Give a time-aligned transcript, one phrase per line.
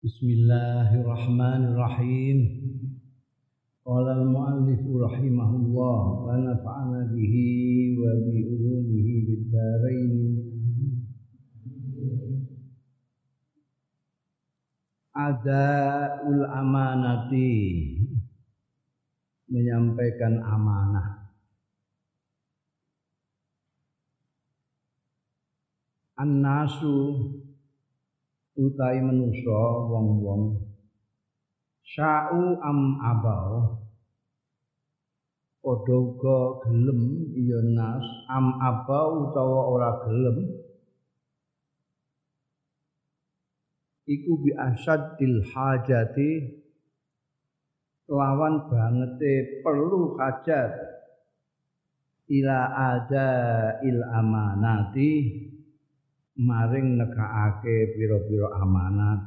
[0.00, 2.38] Bismillahirrahmanirrahim.
[3.84, 10.40] Qala al-muallif rahimahullah wa nafa'ana bihi wa bi ulumihi bid dharain.
[15.12, 17.52] Adaul amanati
[19.52, 21.28] menyampaikan amanah
[26.16, 26.96] annasu
[28.58, 30.70] utai manusa wong-wong.
[31.86, 33.82] Sya'u am abau.
[35.60, 38.06] Padha uga gelem ya nas.
[38.30, 40.38] Am abau utawa ora gelem.
[44.06, 46.62] Iku bi asaddil hajati.
[48.10, 50.72] Lawan bangete perlu hajat.
[52.30, 52.60] Ila
[52.94, 53.30] ada
[53.82, 55.49] il amanati
[56.40, 59.20] maring nekake pira-pira amanat.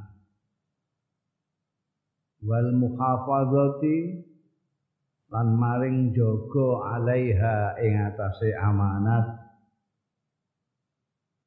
[2.43, 3.97] Wal muhafazati
[5.29, 9.25] lan maring jaga alaiha ing atase amanat.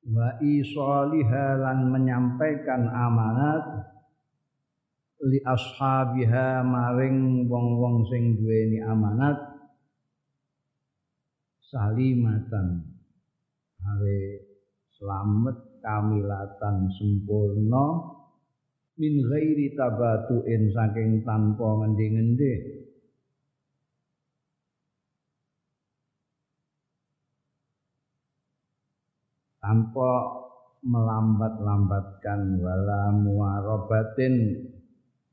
[0.07, 3.91] Wa isaliha lan menyampaikan amanat.
[5.27, 9.35] Li ashabiha maring wong-wong sing duweni amanat.
[11.67, 12.95] Salimatan.
[13.87, 14.46] Are
[14.97, 18.17] selamat kamilatan sempurna
[18.97, 22.55] min ghairi tabatuin saking tanpa ngendi-ngendi.
[29.61, 30.13] Tanpa
[30.87, 34.35] melambat-lambatkan wala muarabatin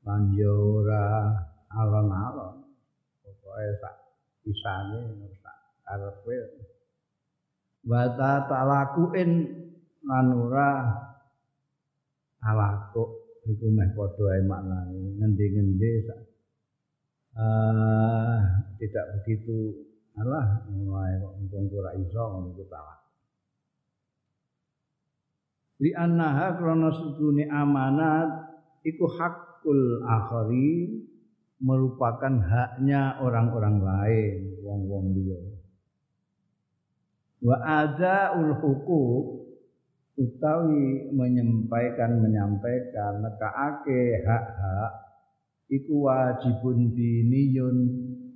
[0.04, 1.06] lan ora
[1.70, 2.66] alon-alon.
[3.22, 3.96] Pokoke sak
[4.42, 6.73] pisane sak karepe
[7.84, 8.04] wa
[8.48, 9.32] talakuin
[10.04, 10.72] lan ora
[12.40, 13.10] talakuk
[13.48, 15.20] iku meh padha ae maknane.
[15.20, 15.92] Ngendi-ngendi
[17.38, 18.40] uh,
[18.80, 23.00] tidak begitu alah mulai kok engkong ora iso ngono iku talak
[25.82, 28.30] li annaha krana sedune amanat
[28.86, 31.02] iku hakul akhari
[31.64, 35.40] merupakan haknya orang-orang lain wong-wong liya
[37.44, 38.90] wa adaul huquq
[40.16, 44.92] utawi menyampaikan menyampaikan nekaake hak-hak
[45.68, 47.78] iku wajibun diniyun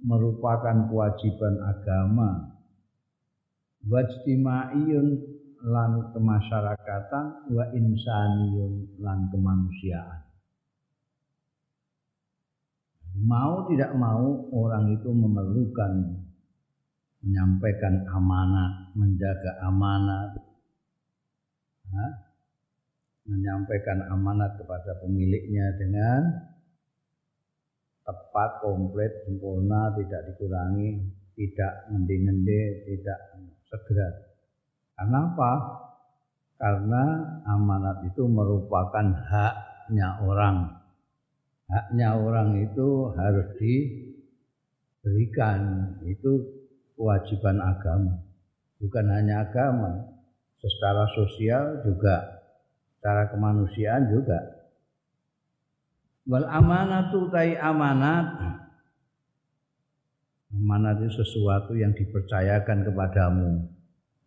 [0.03, 2.53] merupakan kewajiban agama.
[3.87, 5.07] Wajtimaiyun
[5.63, 10.27] lan kemasyarakatan wa insaniyun lan kemanusiaan.
[13.17, 16.21] Mau tidak mau orang itu memerlukan
[17.27, 20.39] menyampaikan amanat, menjaga amanat,
[21.91, 22.07] ha?
[23.27, 26.23] menyampaikan amanat kepada pemiliknya dengan
[28.07, 31.03] tepat, komplit, sempurna, tidak dikurangi,
[31.35, 33.19] tidak ngendi-ngendi, tidak
[33.67, 34.07] segera.
[34.95, 35.83] Karena apa?
[36.55, 37.03] Karena
[37.43, 40.79] amanat itu merupakan haknya orang.
[41.67, 43.51] Haknya orang itu harus
[45.03, 45.59] diberikan.
[46.07, 46.56] Itu
[46.97, 48.25] kewajiban agama.
[48.81, 50.17] Bukan hanya agama,
[50.57, 52.45] secara sosial juga,
[52.97, 54.37] secara kemanusiaan juga.
[56.27, 58.59] Wal amanatu tai amanat
[60.47, 63.67] Amanat itu sesuatu yang dipercayakan kepadamu.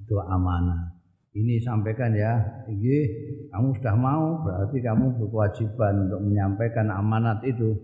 [0.05, 1.01] Itu amanat.
[1.31, 3.07] Ini sampaikan ya, ini
[3.55, 7.79] kamu sudah mau, berarti kamu berkewajiban untuk menyampaikan amanat itu.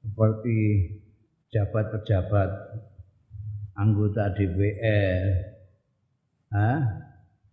[0.00, 0.56] Seperti
[1.52, 2.50] jabat-pejabat
[3.74, 5.22] anggota DPR,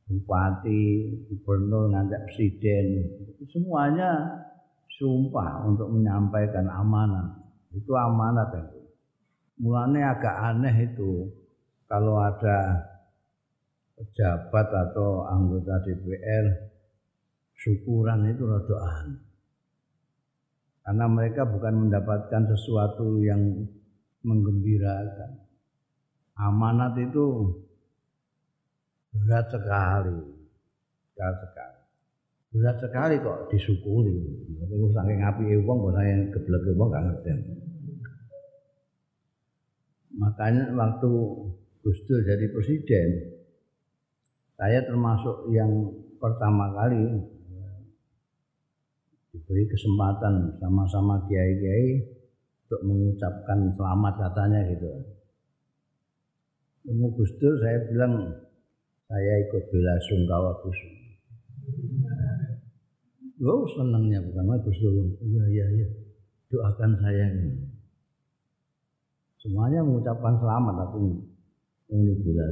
[0.06, 0.84] bupati,
[1.30, 2.86] gubernur, nanti presiden,
[3.50, 4.42] semuanya
[5.02, 7.42] sumpah untuk menyampaikan amanah.
[7.74, 8.80] Itu amanat itu.
[9.62, 11.30] Mulanya agak aneh itu
[11.86, 12.82] kalau ada
[13.98, 16.46] pejabat atau anggota DPR
[17.56, 18.44] syukuran itu
[18.78, 19.22] aneh.
[20.82, 23.70] Karena mereka bukan mendapatkan sesuatu yang
[24.26, 25.51] menggembirakan
[26.42, 27.54] amanat itu
[29.14, 30.18] berat sekali.
[31.14, 31.80] Berat sekali.
[32.52, 34.18] Berat sekali kok disyukuri.
[34.66, 37.32] Itu saking api wong kok saya geblek wong gak ngerti.
[40.12, 41.12] Makanya waktu
[41.82, 43.10] Gus Dur jadi presiden
[44.60, 45.90] saya termasuk yang
[46.22, 47.02] pertama kali
[49.34, 52.04] diberi kesempatan sama-sama kiai-kiai
[52.68, 54.92] untuk mengucapkan selamat katanya gitu
[56.82, 58.14] Temu Gus Dur saya bilang
[59.06, 60.80] saya ikut bela sungkawa Gus.
[63.42, 65.14] Oh senangnya bukan Gus Dur.
[65.22, 65.88] Iya iya iya.
[66.50, 67.72] Doakan saya ini.
[69.42, 71.18] Semuanya mengucapkan selamat aku
[71.90, 72.46] ini bila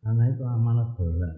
[0.00, 1.36] Karena itu amanat berat.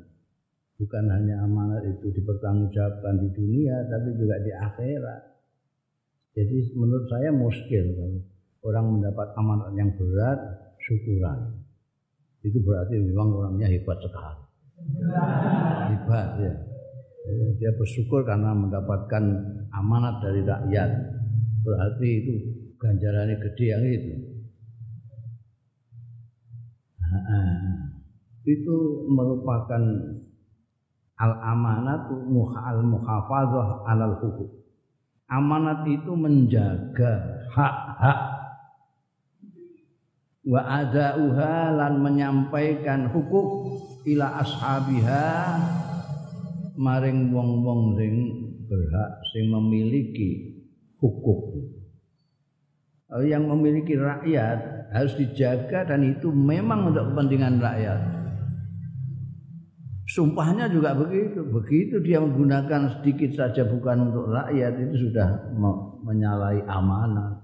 [0.79, 5.23] Bukan hanya amanat itu dipertanggungjawabkan di dunia, tapi juga di akhirat.
[6.35, 8.19] Jadi menurut saya muskil kalau
[8.67, 10.41] orang mendapat amanat yang berat,
[10.83, 11.63] syukuran.
[12.43, 14.43] Itu berarti memang orangnya hebat sekali.
[15.95, 16.53] Hebat ya.
[17.63, 19.23] Dia bersyukur karena mendapatkan
[19.71, 20.91] amanat dari rakyat.
[21.63, 22.35] Berarti itu
[22.83, 24.13] ganjarannya gede yang itu.
[28.43, 29.83] itu merupakan
[31.15, 32.11] al amanat
[32.59, 34.51] al muhafadzah alal hukum.
[35.31, 38.32] Amanat itu menjaga hak-hak
[40.43, 43.79] wa adauha lan menyampaikan hukum
[44.09, 45.31] ila ashabiha
[46.75, 48.15] maring wong-wong sing
[48.67, 50.59] berhak sing memiliki
[50.99, 51.73] hukum
[53.21, 58.01] yang memiliki rakyat harus dijaga dan itu memang untuk kepentingan rakyat.
[60.09, 61.45] Sumpahnya juga begitu.
[61.45, 65.53] Begitu dia menggunakan sedikit saja bukan untuk rakyat itu sudah
[66.05, 67.42] menyalahi amanah.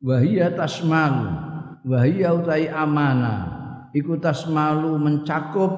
[0.00, 1.28] Wahia tasmalu,
[1.84, 3.60] wahia utai amanah.
[3.92, 5.72] Iku tasmalu mencakup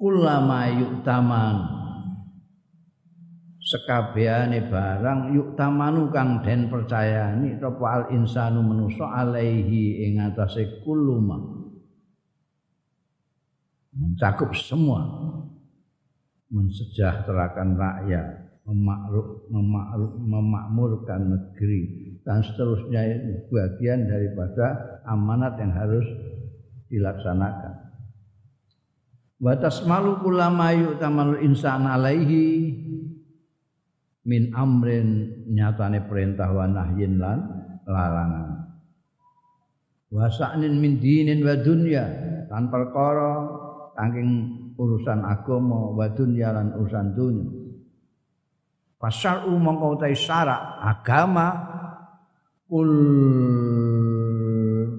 [0.00, 1.56] ulama yuktaman
[3.66, 11.34] sekabehane barang yuk tamanu kang den percayani apa al insanu manusa alaihi ing atase kuluma
[13.90, 15.02] mencakup semua.
[16.46, 18.26] Mensejahterakan rakyat
[20.22, 26.02] memakmurkan negeri dan seterusnya itu bagian daripada amanat yang harus
[26.90, 27.86] dilaksanakan.
[29.38, 32.74] Batas malu kulama yuk tamal insan alaihi
[34.26, 37.46] min amrin nyatane perintah wa nahyin lan
[37.86, 38.66] larangan
[40.10, 42.04] wa sa'nin min dinin wa dunya
[42.50, 43.46] tan perkara
[43.94, 44.30] saking
[44.74, 47.46] urusan agama wa dunya lan urusan dunya
[49.46, 51.75] mongko ta syarak agama
[52.66, 52.92] kul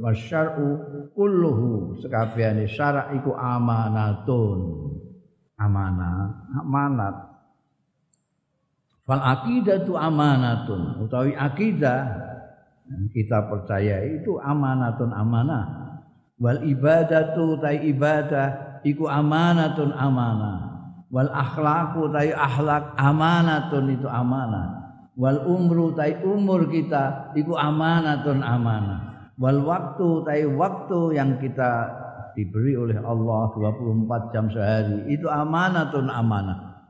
[0.04, 0.68] wasyar'u
[1.12, 4.60] kulluhu sekabehane syarak iku amanatun
[5.60, 7.28] amanah amanat
[9.08, 12.28] Fal akidatu amanatun utawi akidah
[13.16, 15.66] kita percaya itu amanatun amanah.
[16.38, 20.76] Wal ibadatu tai ibadah iku amanatun amanah.
[21.08, 24.87] Wal akhlaqu tai akhlak amanatun itu amanah.
[25.18, 29.34] Wal umru tai umur kita iku amanatun amanah.
[29.42, 31.90] Wal waktu tai waktu yang kita
[32.38, 36.86] diberi oleh Allah 24 jam sehari itu amanatun amanah.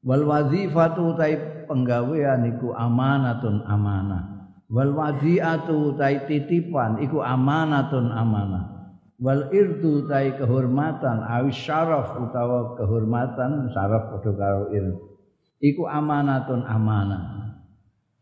[0.00, 1.36] Wal wazifatu tai
[1.68, 4.48] penggawean iku amanatun amanah.
[4.72, 8.64] Wal wadiatu tai titipan iku amanatun amanah.
[9.20, 14.96] Wal irdu tai kehormatan awis syaraf utawa kehormatan syaraf padha karo ir
[15.58, 17.38] iku amanatun amanah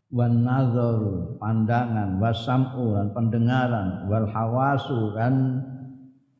[0.07, 5.61] wan nazaru pandangan wasam'u dan pendengaran wal hawasu dan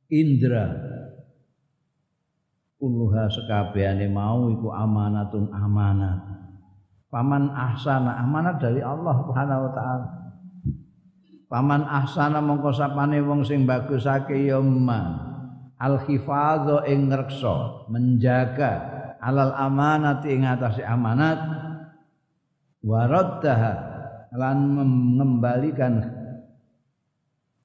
[0.08, 0.88] indra
[2.78, 6.22] kulluha sekabehane mau iku amanatun amanat.
[7.08, 10.08] Paman ahsana amanat dari Allah Subhanahu wa taala.
[11.48, 14.60] Paman ahsana mongko sapane wong sing bagusake ya.
[15.78, 18.97] Al hifadzu ing ngreksa, menjaga
[19.28, 21.40] alal amanati ing atase amanat
[22.80, 23.74] waraddaha
[24.32, 26.00] lan mengembalikan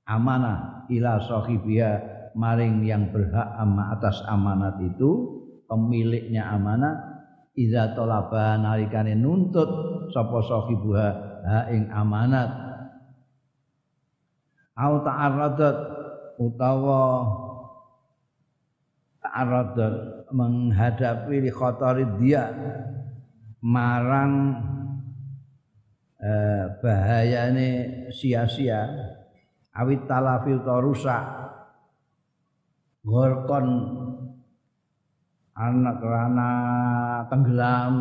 [0.02, 1.90] amanah ila sahibiya
[2.35, 5.38] maring yang berhak ama atas amanat itu
[5.71, 7.12] pemiliknya amanat
[7.54, 9.71] iza tolaba nalikane nuntut
[10.11, 11.09] sapa sahibuha
[11.42, 12.50] ha ing amanat.
[14.73, 15.76] Au ta'arradat
[16.40, 17.00] utawa
[19.33, 22.53] ta'arradat menghadapi li khatarid dia
[23.65, 24.61] marang
[26.21, 27.69] eh, bahayane
[28.12, 28.85] sia-sia.
[29.73, 31.25] Awit talafil rusak.
[33.03, 33.67] Gorkon
[35.57, 36.51] anak kerana
[37.33, 37.95] tenggelam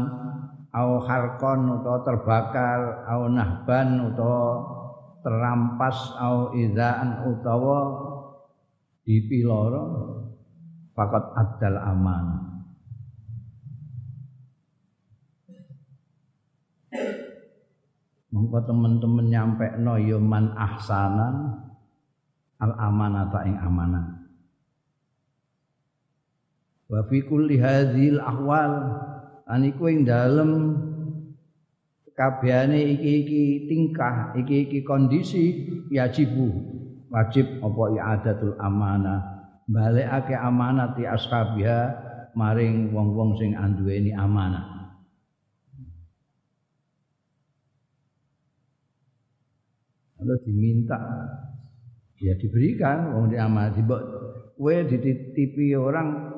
[0.76, 4.40] au harkon atau terbakar au nahban atau
[5.26, 7.82] terampas au idaan utawa
[9.02, 10.21] dipiloro
[10.94, 12.26] fakat adal aman.
[18.32, 21.36] Mongko teman-teman nyampe no yoman ya ahsanan
[22.62, 24.22] al amanata ing amanah
[26.92, 28.74] wa fi kulli hadzal ahwal
[29.48, 30.52] lan ing dalem
[32.12, 36.52] kabehane iki-iki tingkah iki-iki kondisi yajibu
[37.08, 39.31] wajib apa i'adatul amanah
[39.72, 41.80] balekake amanat di ashabiha
[42.36, 44.96] maring wong-wong sing anduweni amanah.
[50.22, 51.00] Kalau diminta
[52.22, 53.74] ya diberikan wong di amanah.
[53.74, 53.84] Di
[54.62, 56.38] kowe dititipi orang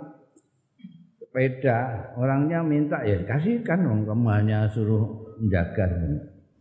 [1.20, 5.84] sepeda orangnya minta ya kasihkan wong kamu hanya suruh menjaga.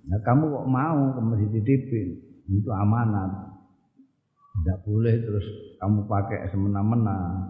[0.02, 2.08] Nah kamu kok mau kamu dititipin
[2.50, 3.54] itu amanat
[4.58, 5.46] tidak boleh terus
[5.82, 7.42] kamu pakai semena-mena.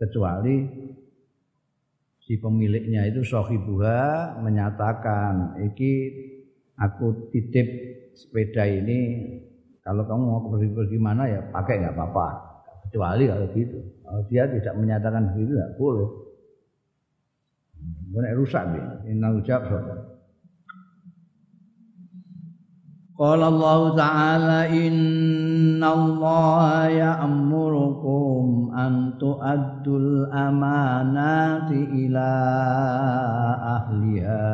[0.00, 0.64] Kecuali
[2.24, 5.92] si pemiliknya itu sohibuha menyatakan iki
[6.80, 7.68] aku titip
[8.16, 9.28] sepeda ini.
[9.84, 12.28] Kalau kamu mau pergi-pergi mana ya pakai nggak apa-apa.
[12.88, 13.78] Kecuali kalau gitu.
[14.00, 16.10] Kalau dia tidak menyatakan begitu nggak boleh.
[18.08, 18.88] Boleh rusak dia.
[19.04, 19.68] Ini ucap
[23.16, 32.30] Qala Allah Ta'ala inna Allah ya'murukum an tu'addul amanati ila
[33.80, 34.52] ahliha.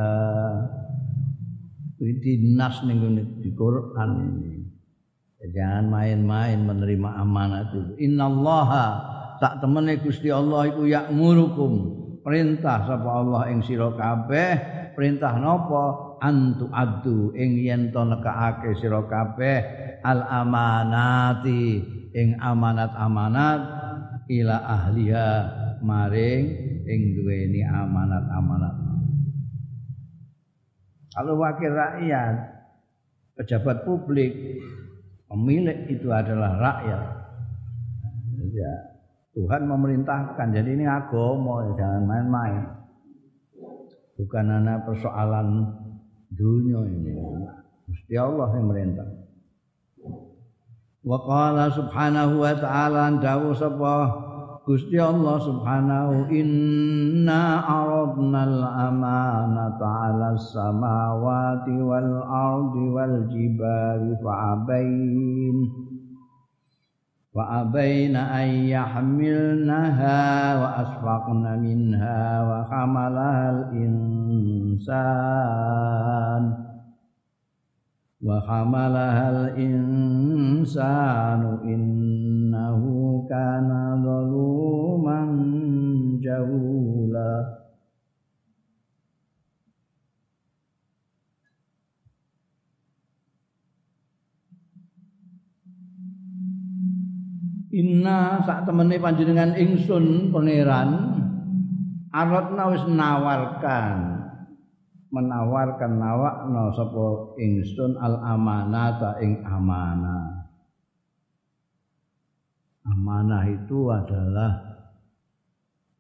[2.03, 3.03] Ini nas ning
[3.43, 4.55] di Quran ini.
[5.43, 7.99] Jangan main-main menerima amanat itu.
[8.07, 8.71] Inna Allah
[9.43, 11.99] tak temene Gusti Allah iku ya'murukum.
[12.23, 19.03] Perintah sapa Allah ing sira kabeh perintah napa antu adu ing yen to nekake sira
[19.11, 19.59] kabeh
[20.07, 21.83] al amanati
[22.15, 23.61] ing amanat-amanat
[24.31, 25.29] ila ahliha
[25.83, 26.43] maring
[26.87, 28.75] ing duweni amanat-amanat.
[31.13, 32.35] Kalau wakil rakyat
[33.37, 34.33] pejabat publik
[35.27, 37.05] pemilik itu adalah rakyat.
[38.53, 38.73] Ya
[39.33, 42.65] Tuhan memerintahkan jadi ini agama jangan main-main.
[44.21, 45.82] Bukan anak persoalan
[46.42, 47.16] dunia ini
[47.88, 49.08] Gusti Allah yang merintah
[51.08, 53.96] wa qala subhanahu wa ta'ala dawu sapa
[54.68, 65.88] Gusti Allah subhanahu inna aradna al-amanata 'ala samawati wal ardi wal jibali fa'abain
[67.38, 70.22] وأبين أن يحملنها
[70.62, 74.61] وأشفقن منها وحملها الإنسان
[78.28, 82.82] وحملها الإنسان إنه
[83.30, 83.70] كان
[84.04, 85.20] ظلوما
[86.24, 87.36] جهولا
[97.78, 101.14] Inna sak temene panjenengan ingsun pangeran
[102.10, 104.21] aratna wis nawarkan
[105.13, 110.43] menawarkan nawakna sapa ingsun al amanata ing amanah
[112.87, 114.73] amanah itu adalah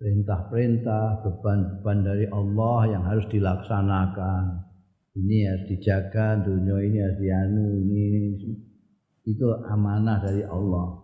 [0.03, 4.67] perintah-perintah beban-beban dari Allah yang harus dilaksanakan.
[5.13, 8.03] Ini harus dijaga dunia ini harus dianu ini
[9.29, 10.99] itu amanah dari Allah.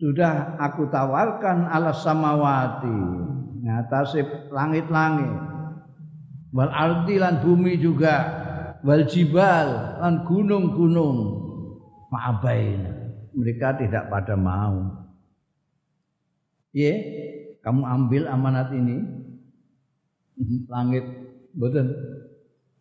[0.00, 2.98] Sudah aku tawarkan ala samawati
[3.62, 5.53] ngatasi langit-langit
[6.54, 8.46] wal ardi lan bumi juga.
[8.84, 11.42] Wal jibal lan gunung-gunung.
[12.14, 15.02] Ma'abain mereka tidak pada mau.
[16.70, 16.92] Ye
[17.60, 19.02] kamu ambil amanat ini.
[20.70, 21.04] Langit
[21.54, 21.90] betul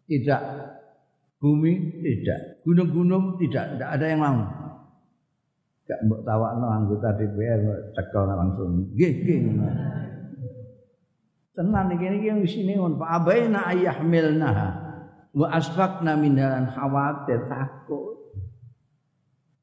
[0.05, 0.41] tidak.
[1.41, 2.63] Bumi tidak.
[2.63, 3.75] Gunung-gunung tidak.
[3.75, 4.39] Tidak ada yang mau.
[5.83, 8.95] Gak mbok tawakno anggota DPR cekel langsung.
[8.95, 9.13] Nggih
[11.53, 14.67] tenan iki iki yang sini on fa abaina ayahmilnaha.
[15.33, 18.21] Wa asfaqna minha khawatir takut.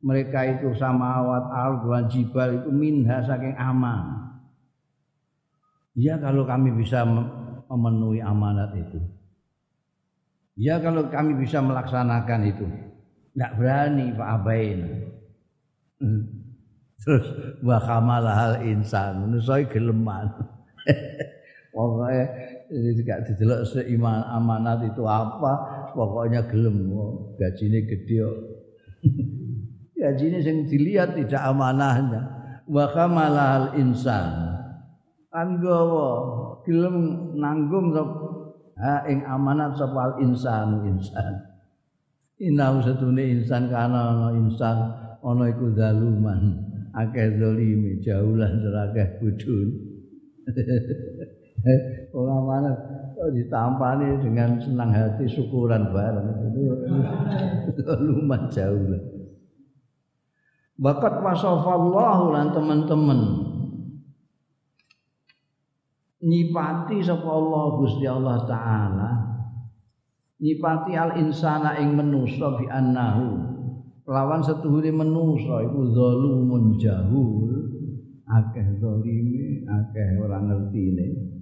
[0.00, 4.32] Mereka itu samawat ard wa jibal itu minha saking aman.
[5.92, 7.04] Ya kalau kami bisa
[7.68, 8.98] memenuhi amanat itu.
[10.56, 12.66] Ya kalau kami bisa melaksanakan itu.
[13.30, 14.80] Tidak berani pak abain
[17.00, 17.26] Terus
[17.64, 19.24] wa hal insan.
[19.24, 20.32] Manusa geleman.
[21.70, 22.22] Pokoke
[23.06, 25.52] gak didelok seiman amanat itu apa,
[25.94, 26.90] pokoknya gelem
[27.38, 28.38] gajine gede kok.
[30.02, 32.26] gajine sing dilihat tidak amanahnya.
[32.70, 34.58] Wa hal insan.
[35.30, 36.06] Kan gawa
[36.66, 36.96] gelem
[37.38, 37.94] nanggung
[38.78, 41.34] ha ing amanat sapa insan insan.
[42.40, 44.78] Inna satune insan kana insan
[45.22, 46.56] ana iku zaluman
[46.94, 49.68] akeh zalimi jaulan serakeh budun.
[52.10, 52.78] Amanat
[53.20, 56.28] kok ditampani dengan senang hati syukuran bareng.
[57.68, 59.02] Itu lumayan jauh lah.
[60.80, 63.20] Bakat wasafallahu lan teman-teman.
[66.24, 69.10] Nyipati sapa Allah Gusti Allah taala.
[70.40, 73.28] Nyipati al insana ing manusa bi annahu.
[74.08, 77.52] Lawan setuhune manusa iku zalumun jahul.
[78.24, 81.39] Akeh zalime akeh ora ngertine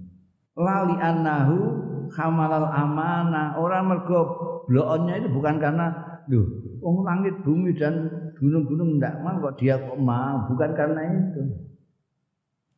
[0.58, 1.56] lali annahu
[2.10, 4.20] khamalal amanah orang mergo
[4.66, 5.94] bloonnya itu bukan karena
[6.26, 6.42] lho
[6.82, 10.46] wong langit bumi dan gunung-gunung ndak mau kok dia kok mau.
[10.46, 11.42] Bukan karena itu.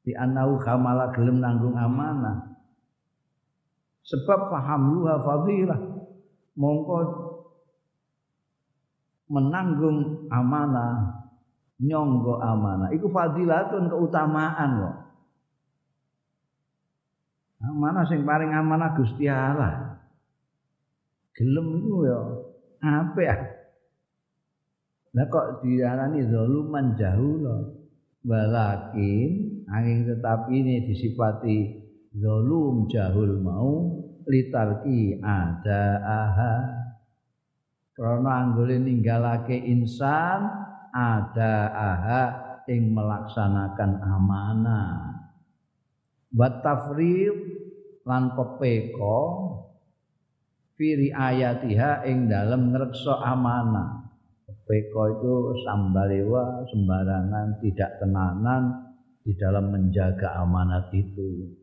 [0.01, 2.57] Di annahu khamala gelem nanggung amanah.
[4.09, 5.81] Sebab faham luha fadilah.
[6.57, 6.99] Mongko
[9.31, 11.21] menanggung amanah
[11.79, 12.89] nyonggo amanah.
[12.91, 14.97] Iku fadilatun keutamaan kok
[17.61, 20.01] Amanah sing paling amanah Gusti Allah.
[21.37, 22.21] Gelem iku ya
[22.81, 23.41] apik ah.
[25.11, 27.77] Lah kok diarani zaluman jahula.
[28.21, 31.81] Walakin angin tetapi ini disifati
[32.13, 36.55] zalum jahul mau litarki ada aha
[37.95, 40.43] karena anggole ninggalake insan
[40.91, 42.23] ada aha
[42.67, 44.95] ing melaksanakan amanah
[46.35, 47.50] wa tafriq
[48.11, 49.19] lan pepeko
[50.75, 54.11] fi ayatiha ing dalem ngreksa amanah.
[54.51, 58.91] Pepeko itu sambalewa sembarangan tidak tenanan
[59.23, 61.55] di dalam menjaga amanat itu.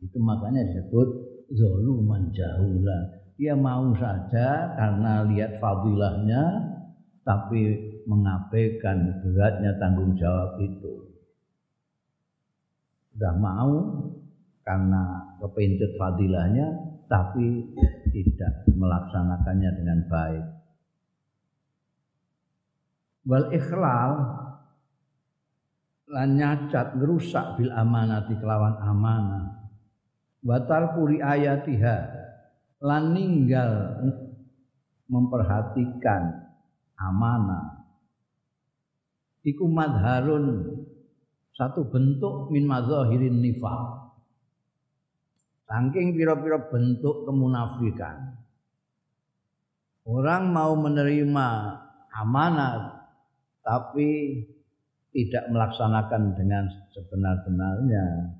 [0.00, 1.08] Itu makanya disebut
[1.52, 3.20] zaluman jahula.
[3.36, 6.44] Dia mau saja karena lihat fadilahnya
[7.20, 11.10] tapi mengabaikan beratnya tanggung jawab itu.
[13.12, 13.76] Sudah mau
[14.66, 16.66] karena kepincut fadilahnya
[17.06, 17.70] tapi
[18.10, 20.46] tidak melaksanakannya dengan baik.
[23.30, 24.10] Wal ikhlal
[26.10, 29.70] lan nyacat ngerusak bil amanati kelawan amanah.
[30.42, 31.96] Batal puri ayatiha
[32.82, 34.02] lan ninggal
[35.06, 36.42] memperhatikan
[36.98, 37.86] amanah.
[39.46, 40.74] Iku madharun
[41.54, 44.05] satu bentuk min mazahirin nifaq.
[45.66, 48.38] Saking pira-pira bentuk kemunafikan.
[50.06, 51.48] Orang mau menerima
[52.14, 53.10] amanat
[53.66, 54.38] tapi
[55.10, 58.30] tidak melaksanakan dengan sebenar-benarnya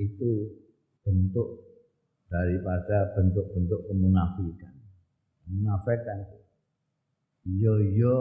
[0.00, 0.56] itu
[1.04, 1.60] bentuk
[2.32, 4.72] daripada bentuk-bentuk kemunafikan.
[5.44, 6.24] Menafikan.
[7.44, 8.16] Yo yo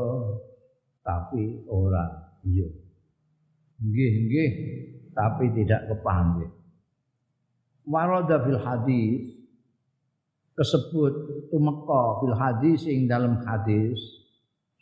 [0.99, 2.67] tapi orang yo
[3.79, 4.51] nggih nggih
[5.15, 6.58] tapi tidak kepanggih
[7.89, 9.33] warada fil hadis
[10.53, 11.13] kesebut
[11.49, 13.97] tumeka fil hadis ing dalam hadis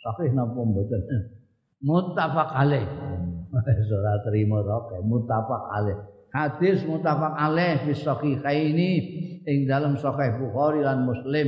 [0.04, 1.02] sahih napa mboten
[1.80, 2.86] muttafaq alaih
[3.96, 5.98] ora terima rok muttafaq alaih
[6.36, 8.92] hadis muttafaq alaih fi sahihaini
[9.48, 11.48] ing dalam sahih Bukhari lan Muslim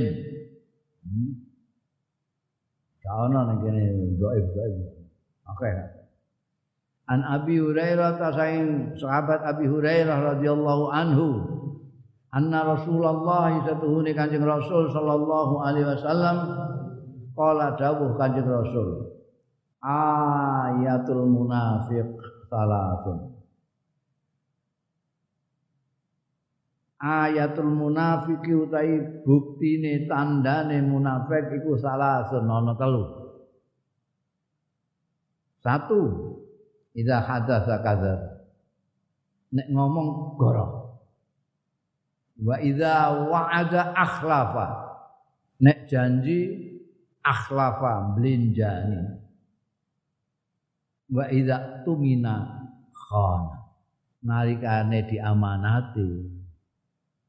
[1.04, 1.50] hmm.
[3.00, 3.84] Kaono ning kene
[4.20, 4.76] dhaif-dhaif.
[5.48, 5.66] Oke.
[5.66, 5.99] Okay.
[7.10, 11.26] An Abi Hurairah tasaing sahabat Abi Hurairah radhiyallahu anhu
[12.30, 16.36] anna Rasulullah satuhune Kanjeng Rasul sallallahu alaihi wasallam
[17.34, 19.10] qala dawuh Kanjeng Rasul
[19.82, 22.14] ayatul munafiq
[22.46, 23.42] salatun.
[27.00, 33.04] Ayatul munafiki utai buktine tandane munafik iku salah ana telu.
[35.64, 36.00] Satu
[36.94, 38.14] Idza hadatsa kadza.
[39.54, 40.66] Nek ngomong goro.
[42.40, 44.66] Wa idza wa'ada akhlafa.
[45.60, 46.38] Nek janji
[47.22, 49.22] akhlafa blinjani.
[51.10, 53.56] Wa idza tumina khana.
[54.26, 56.10] Nalikane diamanati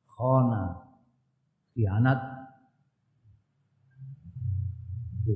[0.10, 0.90] khana.
[1.72, 2.22] Khianat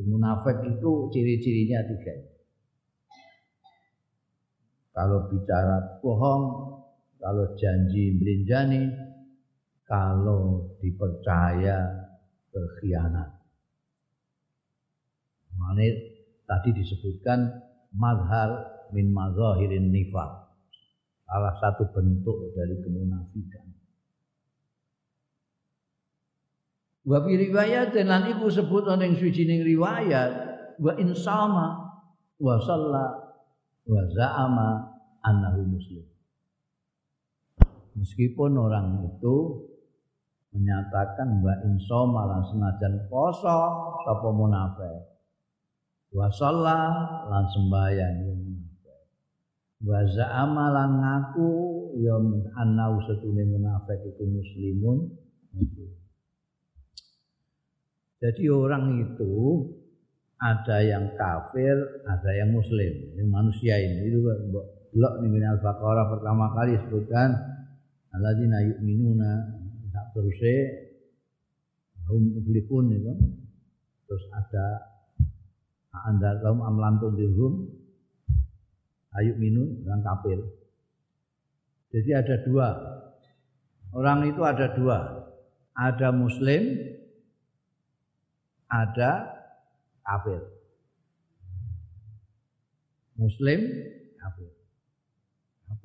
[0.04, 2.35] munafik itu ciri-cirinya tiga
[4.96, 6.44] kalau bicara bohong,
[7.20, 8.96] kalau janji melinjani,
[9.84, 11.84] kalau dipercaya
[12.56, 13.36] berkhianat.
[15.76, 15.88] Ini
[16.48, 17.40] tadi disebutkan
[17.92, 20.32] madhar min mazahirin nifaq.
[21.28, 23.66] Salah satu bentuk dari kemunafikan.
[27.06, 30.32] Wa fi riwayat lan iku sebut ana ing suwijining riwayat
[30.82, 31.66] wa insama
[32.42, 33.06] wa shalla
[33.86, 34.70] wa za'ama
[35.26, 36.06] annahu muslim.
[37.96, 39.36] Meskipun orang itu
[40.56, 43.60] menyatakan wa insoma lan senajan poso
[44.04, 45.16] sapa munafik.
[46.16, 48.18] Wa lan sembahyang
[49.86, 51.52] wa za'ama lan ngaku
[52.00, 52.16] ya
[52.64, 55.12] annahu setune munafik iku muslimun.
[58.24, 59.36] Jadi orang itu
[60.40, 61.76] ada yang kafir,
[62.08, 62.92] ada yang muslim.
[63.16, 64.20] Ini manusia ini itu
[64.96, 67.36] belok nih minal baqarah pertama kali sebutkan
[68.16, 69.32] alladzina yu'minuna
[69.92, 70.56] tak terusé
[72.08, 73.14] hum muflihun itu.
[74.08, 74.66] Terus ada
[76.08, 77.68] anda kaum amlan tundirhum
[79.20, 80.40] ayu minun orang kafir.
[81.92, 82.70] Jadi ada dua.
[83.96, 85.28] Orang itu ada dua.
[85.76, 86.76] Ada muslim,
[88.72, 89.12] ada
[90.04, 90.40] kafir.
[93.16, 93.60] Muslim
[94.20, 94.55] kafir.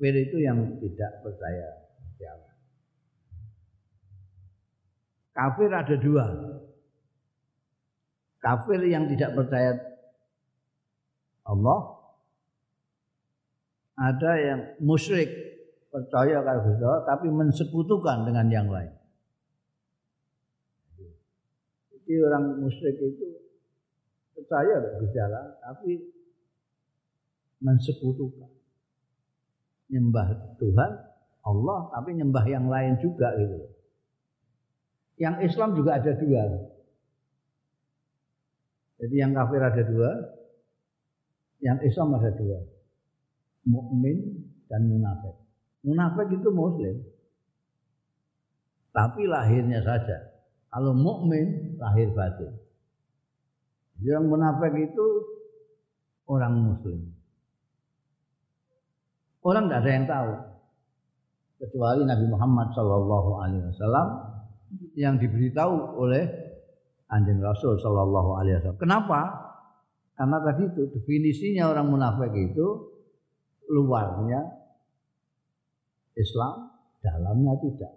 [0.01, 1.77] Kafir itu yang tidak percaya
[2.25, 2.53] Allah.
[5.29, 6.25] Kafir ada dua.
[8.41, 9.77] Kafir yang tidak percaya
[11.45, 12.01] Allah,
[13.93, 15.29] ada yang musyrik
[15.93, 18.89] percaya kalau tapi mensekutukan dengan yang lain.
[21.93, 23.37] Jadi orang musyrik itu
[24.33, 26.09] percaya berjalan tapi
[27.61, 28.60] mensekutukan
[29.91, 30.91] nyembah Tuhan
[31.41, 33.67] Allah tapi nyembah yang lain juga gitu.
[35.19, 36.43] Yang Islam juga ada dua.
[39.01, 40.11] Jadi yang kafir ada dua
[41.61, 42.57] yang Islam ada dua.
[43.67, 45.35] Mukmin dan munafik.
[45.85, 46.95] Munafik itu muslim
[48.91, 50.17] tapi lahirnya saja.
[50.71, 52.55] Kalau mukmin lahir batin.
[53.99, 55.05] Yang munafik itu
[56.27, 57.20] orang muslim.
[59.41, 60.31] Orang tidak ada yang tahu
[61.61, 64.07] kecuali Nabi Muhammad Shallallahu Alaihi Wasallam
[64.93, 66.29] yang diberitahu oleh
[67.09, 68.81] anjing Rasul Shallallahu Alaihi Wasallam.
[68.81, 69.21] Kenapa?
[70.13, 72.67] Karena tadi itu definisinya orang munafik itu
[73.73, 74.45] luarnya
[76.13, 76.69] Islam,
[77.01, 77.93] dalamnya tidak.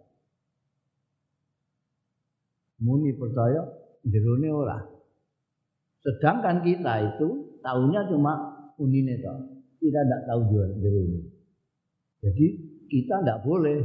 [2.81, 3.69] Muni percaya,
[4.05, 4.85] jerone orang.
[6.01, 8.33] Sedangkan kita itu tahunya cuma
[8.81, 9.61] unine toh.
[9.81, 10.41] Kita tidak tahu
[10.81, 11.34] jeruni.
[12.25, 12.47] Jadi
[12.89, 13.85] kita tidak boleh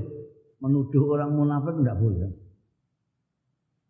[0.63, 2.31] menuduh orang munafik tidak boleh.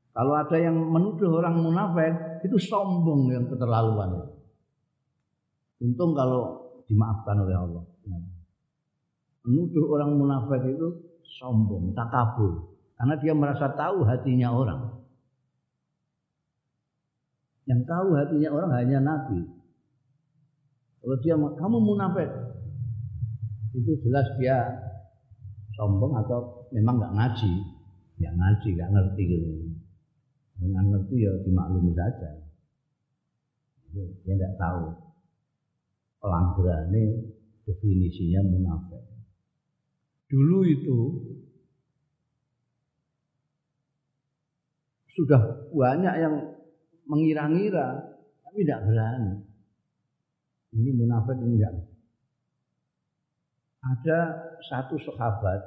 [0.09, 4.33] Kalau ada yang menuduh orang munafik itu sombong yang keterlaluan.
[5.79, 7.83] Untung kalau dimaafkan oleh Allah.
[9.45, 10.87] Menuduh orang munafik itu
[11.39, 12.73] sombong, takabur.
[12.97, 14.81] Karena dia merasa tahu hatinya orang.
[17.69, 19.39] Yang tahu hatinya orang hanya Nabi.
[20.99, 22.27] Kalau dia kamu munafik,
[23.73, 24.57] itu jelas dia
[25.77, 27.53] sombong atau memang nggak ngaji,
[28.19, 29.49] nggak ngaji, nggak ngerti gitu.
[30.59, 32.29] Nggak ngerti ya dimaklumi saja.
[33.95, 34.83] Dia nggak tahu
[36.19, 37.03] pelanggarannya
[37.63, 39.03] definisinya munafik.
[40.29, 40.97] Dulu itu
[45.15, 45.41] sudah
[45.73, 46.35] banyak yang
[47.09, 49.33] mengira-ngira tapi tidak berani.
[50.69, 51.88] Ini munafik enggak.
[53.79, 54.19] Ada
[54.67, 55.61] satu sahabat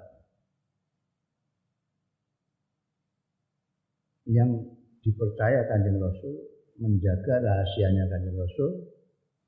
[4.28, 4.52] yang
[5.00, 6.36] dipercaya kanjeng Rasul
[6.76, 8.92] menjaga rahasianya kanjeng Rasul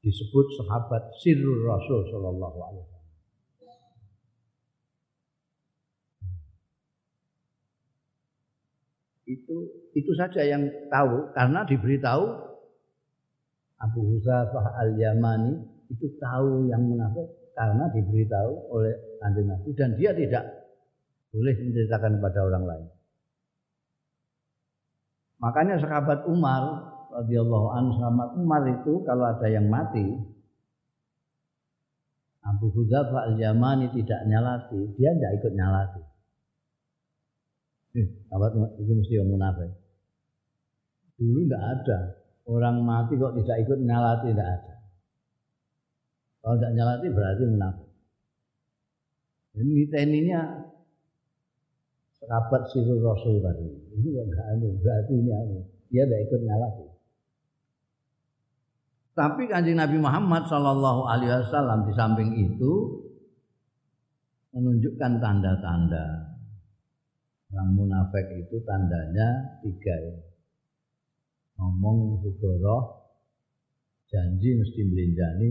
[0.01, 2.95] disebut sahabat sirrul Rasul Shallallahu Alaihi Wasallam.
[9.25, 9.57] itu
[9.97, 12.25] itu saja yang tahu karena diberitahu
[13.81, 20.45] Abu Huzafah al-Yamani itu tahu yang munafik karena diberitahu oleh kanjeng Nabi dan dia tidak
[21.31, 22.87] boleh menceritakan kepada orang lain.
[25.43, 26.63] Makanya sahabat Umar
[27.15, 30.03] radhiyallahu anhu sahabat Umar itu kalau ada yang mati
[32.45, 36.03] Abu Huzafah al-Yamani tidak nyalati, dia tidak ikut nyalati.
[37.95, 38.53] Eh, sahabat
[38.85, 39.73] itu mesti yang munafik.
[41.17, 41.99] Dulu tidak ada.
[42.45, 44.74] Orang mati kok tidak ikut nyalati tidak ada.
[46.45, 47.89] Kalau tidak nyalati berarti munafik.
[49.55, 50.41] Ini tekninya
[52.21, 53.65] sahabat sirul rasul tadi.
[53.97, 55.59] Ini enggak ada, berarti ini ada.
[55.89, 56.87] Dia tidak ikut nyalati.
[59.15, 62.73] Tapi kanjeng Nabi Muhammad Shallallahu Alaihi Wasallam di samping itu
[64.53, 66.35] menunjukkan tanda-tanda
[67.55, 70.17] Orang munafik itu tandanya tiga ya.
[71.55, 73.07] Ngomong segoro,
[74.11, 75.51] janji mesti melinjani,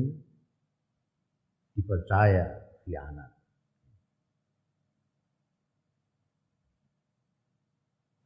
[1.74, 2.46] dipercaya
[2.86, 3.34] khianat.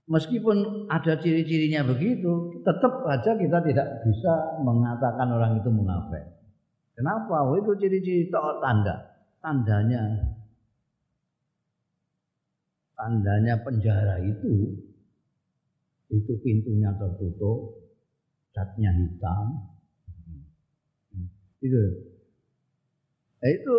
[0.07, 4.33] Meskipun ada ciri-cirinya begitu, tetap saja kita tidak bisa
[4.63, 6.23] mengatakan orang itu munafik.
[6.95, 7.43] Kenapa?
[7.43, 9.19] Oh, itu ciri-ciri tanda.
[9.43, 10.01] Tandanya
[12.97, 14.79] tandanya penjara itu
[16.07, 17.75] itu pintunya tertutup,
[18.55, 19.75] catnya hitam.
[21.59, 22.15] Itu.
[23.37, 23.75] Nah, itu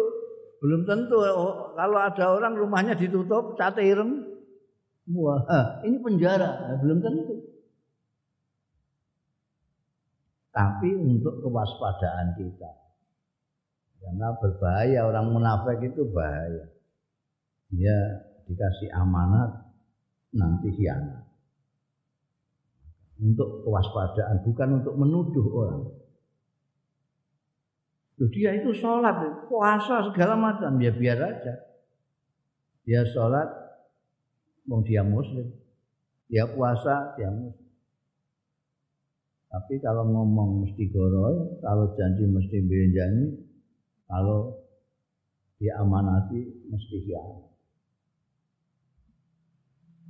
[0.59, 4.27] belum tentu oh, kalau ada orang rumahnya ditutup, cat ireng.
[5.09, 5.41] Wah,
[5.89, 7.35] ini penjara, nah, belum tentu.
[10.53, 12.71] Tapi untuk kewaspadaan kita.
[13.99, 16.67] Karena berbahaya orang munafik itu bahaya.
[17.71, 17.99] Dia
[18.47, 19.69] dikasih amanat
[20.35, 21.27] nanti hianat.
[23.19, 25.83] Untuk kewaspadaan bukan untuk menuduh orang.
[28.19, 31.55] Loh, dia itu sholat, puasa segala macam, ya biar aja.
[32.83, 33.47] Dia sholat,
[34.67, 35.47] mau dia muslim.
[36.27, 37.69] Dia puasa, dia muslim.
[39.49, 42.59] Tapi kalau ngomong mesti goroy, kalau janji mesti
[42.93, 43.27] janji,
[44.05, 44.61] kalau
[45.57, 47.49] dia amanati mesti hianat.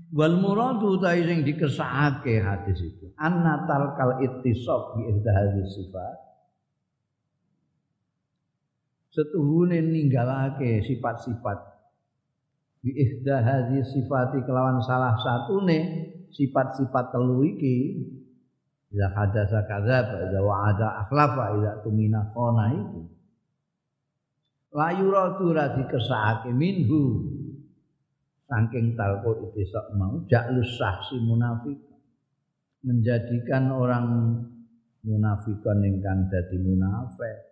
[0.09, 3.12] Wal muradu ta sing dikersakake hadis itu.
[3.21, 6.28] Anna talkal ittisab bi hadis sifat.
[9.09, 11.59] Setuhune ninggalake sifat-sifat.
[12.85, 17.77] Bi ihda hadis sifati kelawan salah satune sifat-sifat telu iki
[18.88, 23.05] Ila hadasa kadzab, idza wa'ada akhlafa, idza tumina khona itu.
[24.73, 27.29] La yuradu ra dikersakake minhu.
[28.49, 31.77] Saking talqul itisaq mau jaklus sahsi munafik
[32.81, 34.40] menjadikan orang
[35.05, 37.47] munafikan ingkang dadi munafik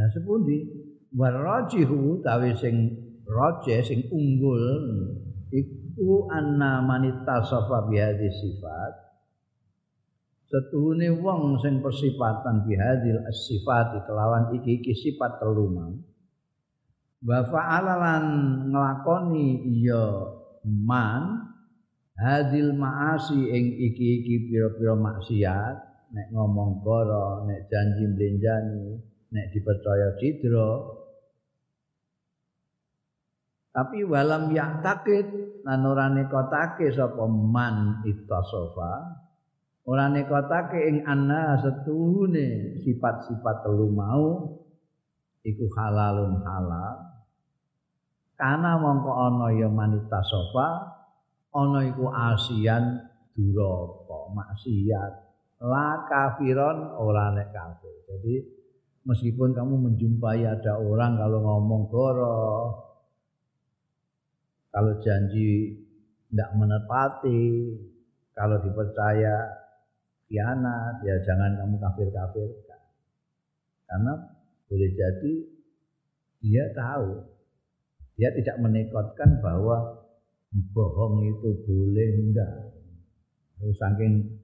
[0.00, 0.64] Nah sepundi?
[1.12, 2.88] Warajihu tawi sing
[3.28, 4.64] raje sing unggul
[5.52, 8.96] iku anna manita safa bihadhi sifat.
[10.48, 15.92] Setuhune wong sing persifatan bihadil as-sifati kelawan iki-iki sifat telu mau
[17.20, 18.24] wa fa'alalan
[18.72, 20.24] nglakoni iya
[20.64, 21.52] man
[22.16, 25.76] hadil ma'asi ing iki-iki pira-pira maksiat
[26.10, 30.70] nek ngomong karo nek janji mlenjani nek dipercaya cidra
[33.70, 39.14] tapi walam yaktakid lan ora nekotake sapa man itasofa
[39.86, 44.58] ora nekotake ing anna setuhune sifat-sifat telu mau
[45.44, 46.96] iku halalun halal.
[48.36, 50.96] Kana mongko ana ya manita sofa
[51.52, 53.04] ana iku asian
[53.36, 55.12] duraka maksiat.
[55.60, 57.94] La kafiron ora nek kafir.
[58.08, 58.34] Jadi
[59.08, 62.48] meskipun kamu menjumpai ada orang kalau ngomong goro
[64.70, 65.76] kalau janji
[66.30, 67.74] tidak menepati
[68.40, 69.60] kalau dipercaya
[70.30, 72.80] khianat, ya jangan kamu kafir-kafirkan.
[73.84, 74.12] Karena
[74.70, 75.34] boleh jadi
[76.40, 77.20] dia tahu,
[78.16, 80.06] dia tidak menekotkan bahwa
[80.72, 82.52] bohong itu boleh enggak.
[83.60, 84.40] Saking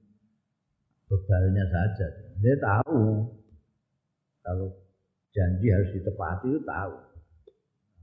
[1.09, 2.07] bebalnya saja.
[2.37, 3.25] Dia tahu
[4.47, 4.71] kalau
[5.35, 6.95] janji harus ditepati itu tahu.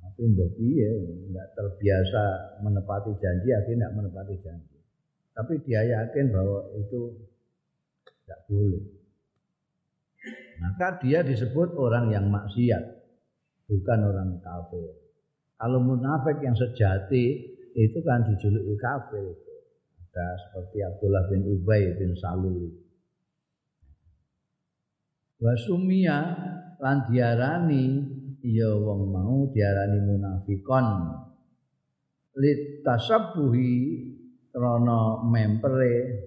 [0.05, 0.89] Tapi mbok piye
[1.33, 2.23] enggak terbiasa
[2.61, 4.77] menepati janji akhirnya enggak menepati janji.
[5.33, 7.01] Tapi dia yakin bahwa itu
[8.05, 8.85] tidak boleh.
[10.61, 12.85] Maka dia disebut orang yang maksiat,
[13.67, 14.95] bukan orang kafir.
[15.59, 19.35] Kalau munafik yang sejati itu kan dijuluki kafir.
[20.15, 22.84] Ada seperti Abdullah bin Ubay bin Salul.
[25.45, 26.25] Wasumia
[26.81, 28.01] lan diarani
[28.41, 30.87] ya wong mau diarani munafikon.
[32.41, 33.77] Lit tasabbuhi
[34.49, 36.25] krana mempere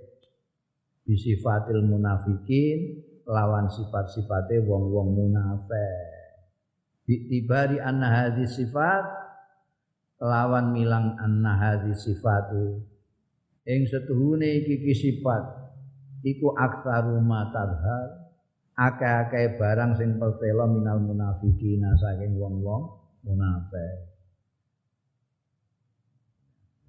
[1.01, 6.13] bisifatil munafikin lawan sifat-sifate wong-wong munafik.
[7.10, 9.01] Bitibari anna hadis sifat
[10.21, 12.86] lawan milang anna hadis sifati.
[13.65, 15.41] Ing setuhune iki sifat
[16.21, 18.26] iku aktsaru matadhar
[18.77, 22.93] akeh-akeh barang sing pertelo minal munafikin saking wong-wong
[23.25, 24.13] munafik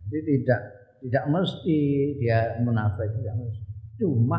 [0.08, 0.60] jadi tidak
[1.00, 1.80] tidak mesti
[2.20, 4.38] dia munafik tidak mesti Cuma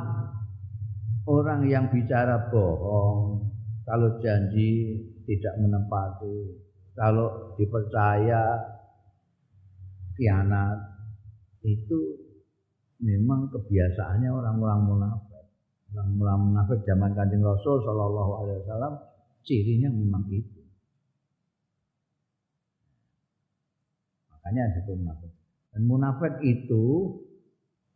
[1.27, 3.43] orang yang bicara bohong,
[3.83, 6.55] kalau janji tidak menempati,
[6.95, 8.55] kalau dipercaya
[10.15, 10.79] khianat,
[11.67, 12.23] itu
[13.03, 15.28] memang kebiasaannya orang-orang munafik.
[15.89, 18.93] Orang-orang munafik zaman Kanjeng Rasul sallallahu alaihi wasallam
[19.41, 20.61] cirinya memang itu.
[24.29, 25.31] Makanya disebut munafik.
[25.73, 26.85] Dan munafik itu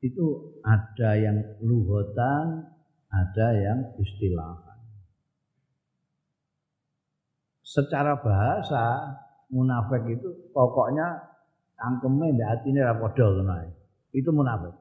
[0.04, 0.26] itu
[0.66, 2.66] ada yang luhotan,
[3.14, 4.82] ada yang istilahan.
[7.64, 9.18] Secara bahasa
[9.54, 11.30] munafik itu pokoknya
[11.78, 13.56] cangkeme ndak atine ra padha ngono
[14.14, 14.74] Itu munafik.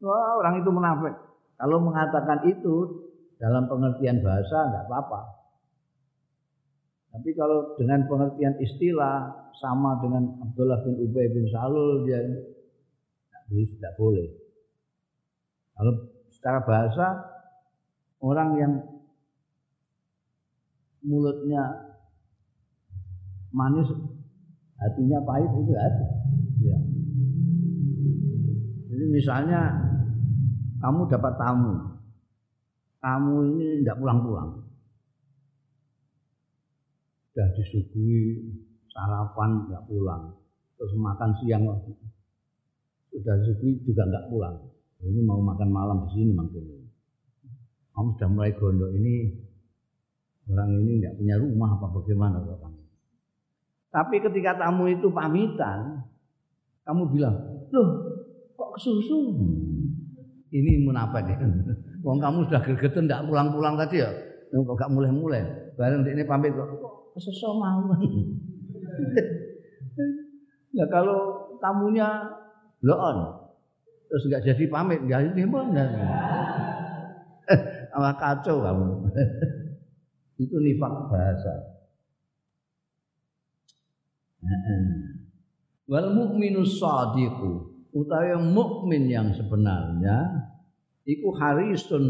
[0.00, 1.29] Wah, orang itu munafik.
[1.60, 3.04] Kalau mengatakan itu
[3.36, 5.20] dalam pengertian bahasa enggak apa-apa.
[7.12, 9.28] Tapi kalau dengan pengertian istilah
[9.60, 12.22] sama dengan Abdullah bin Ubay bin Salul dia
[13.52, 14.24] tidak boleh.
[15.76, 15.92] Kalau
[16.32, 17.06] secara bahasa
[18.24, 18.72] orang yang
[21.04, 21.92] mulutnya
[23.52, 23.88] manis
[24.80, 26.06] hatinya pahit itu hati.
[26.64, 26.78] Ya.
[28.92, 29.60] Jadi misalnya
[30.80, 31.74] kamu dapat tamu,
[33.04, 34.50] tamu ini tidak pulang-pulang,
[37.30, 38.48] sudah disuguhi
[38.90, 40.34] sarapan nggak pulang,
[40.80, 41.64] terus makan siang
[43.12, 44.56] sudah disuguhi juga nggak pulang
[45.00, 46.64] ini mau makan malam di sini mungkin.
[47.96, 49.32] Kamu sudah mulai gondok ini
[50.50, 52.74] orang ini nggak punya rumah apa bagaimana orang.
[53.90, 56.04] Tapi ketika tamu itu pamitan,
[56.86, 57.34] kamu bilang,
[57.74, 57.88] loh
[58.54, 59.18] kok kesusu?
[60.50, 61.38] Ini munafik ya.
[62.06, 64.10] Wong kamu sudah gergeten tidak pulang-pulang tadi ya,
[64.50, 65.42] kok gak mulai-mulai.
[65.78, 66.68] Bareng ini pamit kok
[67.14, 67.86] kesusu mau.
[70.70, 72.06] Nah kalau tamunya
[72.86, 73.16] loon,
[74.06, 75.86] terus nggak jadi pamit nggak ini mana
[77.90, 78.86] sama kacau kamu.
[80.46, 81.54] Itu nifak bahasa.
[85.90, 90.50] Wal mukminu sadiqu utawi mukmin yang sebenarnya
[91.06, 92.04] iku harisun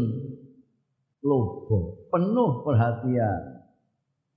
[1.21, 3.61] lobo penuh perhatian.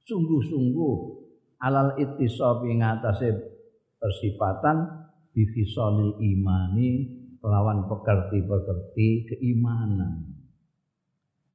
[0.05, 0.97] Sungguh-sungguh
[1.65, 3.33] alal ittisabi ngatasé
[3.97, 7.09] persifatan bifisolil imani
[7.41, 10.29] lawan pekerti-pekerti keimanan.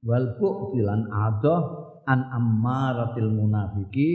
[0.02, 1.62] Wal bu'dilan adoh
[2.10, 4.10] an ammaratil munafiki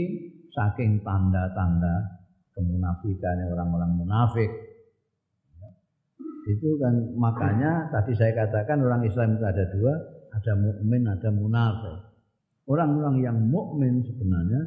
[0.51, 4.51] saking tanda-tanda kemunafikan orang-orang munafik
[6.45, 9.93] itu kan makanya tadi saya katakan orang Islam itu ada dua
[10.35, 11.99] ada mukmin ada munafik
[12.69, 14.61] orang-orang yang mukmin sebenarnya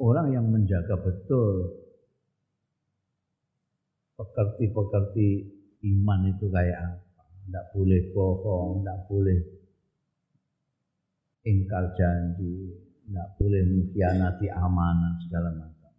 [0.00, 1.80] orang yang menjaga betul
[4.20, 5.28] pekerti-pekerti
[5.96, 7.22] iman itu kayak apa.
[7.48, 9.38] Tidak boleh bohong, tidak boleh
[11.48, 12.76] ingkar janji,
[13.08, 15.92] tidak boleh mengkhianati amanah segala macam.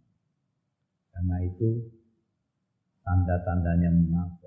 [1.12, 1.68] Karena itu
[3.02, 4.41] tanda-tandanya munafik.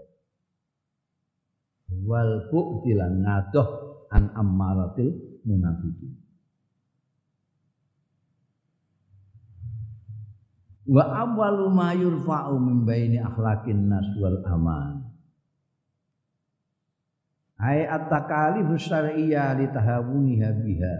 [2.04, 3.68] Wal bu'dilan ngadoh
[4.12, 6.26] an ammaratil munafikin.
[10.86, 15.02] Wa awwalu ma yurfa'u min baini akhlaqin nas wal aman.
[17.58, 20.98] Hai at-takalif syar'iyyah li tahawuniha biha.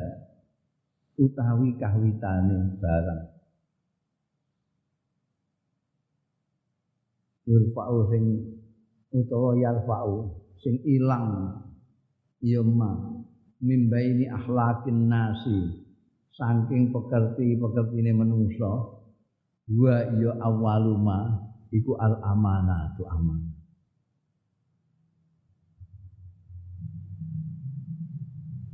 [1.22, 3.24] Utawi kahwitane barang.
[7.46, 8.26] Yurfa'u sing
[9.14, 11.62] utawa yarfa'u sing ilang.
[12.42, 13.22] Ya ma.
[13.62, 15.86] Mimbaini akhlaqin nasi.
[16.34, 19.06] Saking pekerti-pekertine menungso.
[19.70, 22.98] Wa ya awaluma iku al amanah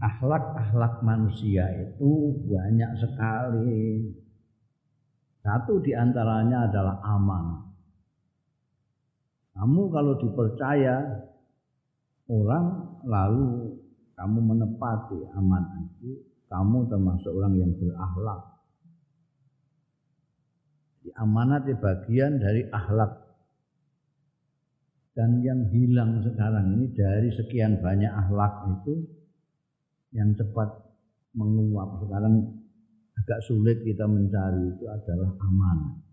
[0.02, 4.10] akhlak-akhlak manusia itu banyak sekali.
[5.42, 7.46] Satu di antaranya adalah aman.
[9.58, 11.26] Kamu kalau dipercaya
[12.32, 13.76] orang lalu
[14.16, 18.42] kamu menepati aman itu, kamu termasuk orang yang berakhlak.
[21.02, 23.32] Di amanat di bagian dari akhlak
[25.12, 29.10] dan yang hilang sekarang ini dari sekian banyak akhlak itu
[30.16, 30.70] yang cepat
[31.36, 32.64] menguap sekarang
[33.18, 36.11] agak sulit kita mencari itu adalah amanah.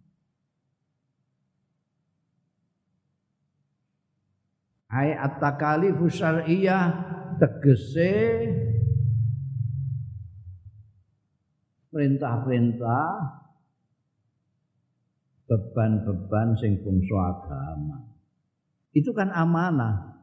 [4.89, 6.85] Ai at-takalifu syar'iyyah
[7.37, 8.17] tegese
[11.93, 13.09] perintah-perintah
[15.49, 17.99] beban-beban sing bangsa agama.
[18.97, 20.19] Itu kan amanah.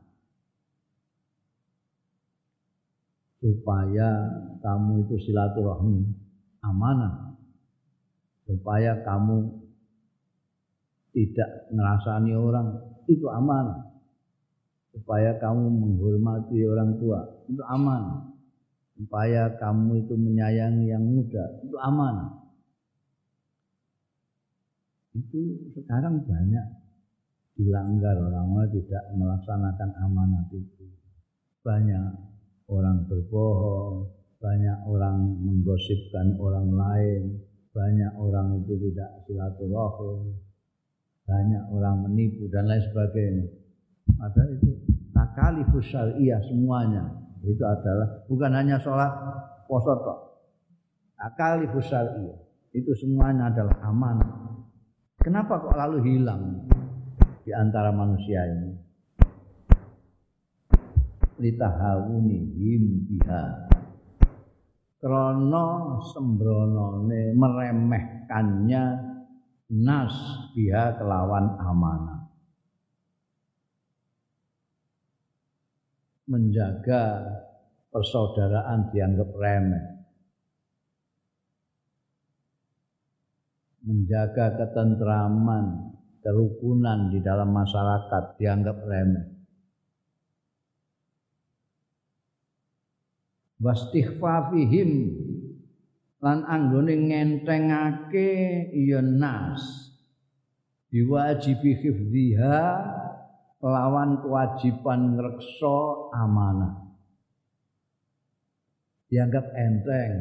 [3.46, 4.10] supaya
[4.58, 6.02] kamu itu silaturahmi
[6.66, 7.38] amanah
[8.50, 9.62] supaya kamu
[11.14, 12.74] tidak ngerasani orang
[13.06, 13.85] itu amanah
[14.96, 17.20] supaya kamu menghormati orang tua
[17.52, 18.32] itu aman.
[18.96, 22.46] Supaya kamu itu menyayangi yang muda itu amanah
[25.16, 26.68] itu sekarang banyak
[27.56, 30.92] dilanggar orang-orang tidak melaksanakan amanat itu.
[31.64, 32.04] Banyak
[32.68, 34.12] orang berbohong
[34.44, 37.40] banyak orang menggosipkan orang lain
[37.72, 40.36] banyak orang itu tidak silaturahim
[41.26, 43.48] banyak orang menipu dan lain sebagainya.
[44.22, 44.75] Ada itu
[45.36, 47.04] takalifus syariah semuanya
[47.44, 49.12] itu adalah bukan hanya sholat
[49.68, 50.20] poso tok.
[51.20, 52.40] Akali syar'iyah
[52.72, 54.18] itu semuanya adalah aman.
[55.20, 56.64] Kenapa kok lalu hilang
[57.44, 58.72] di antara manusia ini?
[61.36, 62.38] Litahawuni
[63.12, 63.44] biha.
[65.04, 68.84] Krono sembronone meremehkannya
[69.76, 70.16] nas
[70.56, 72.15] biha kelawan amanah.
[76.26, 77.22] Menjaga
[77.94, 79.86] persaudaraan dianggap remeh.
[83.86, 85.94] Menjaga ketentraman,
[86.26, 89.26] kerukunan di dalam masyarakat dianggap remeh.
[93.62, 94.92] Wastighfafihim
[96.20, 98.34] lan anggone ngentengake
[98.74, 99.94] ya nas
[100.90, 102.62] biwajibi hifdhiha
[103.66, 105.78] lawan kewajiban ngreksa
[106.14, 106.86] amanah.
[109.10, 110.14] Dianggap enteng.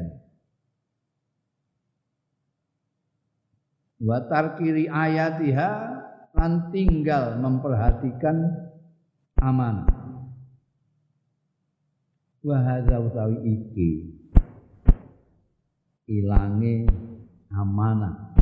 [4.00, 5.70] Wa tarkiri ayatiha
[6.36, 8.36] lan tinggal memperhatikan
[9.40, 9.88] amanah.
[12.44, 13.92] Wa hadza utawi iki
[16.04, 16.84] ilange
[17.48, 18.36] amanah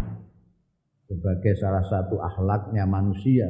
[1.07, 3.47] sebagai salah satu akhlaknya manusia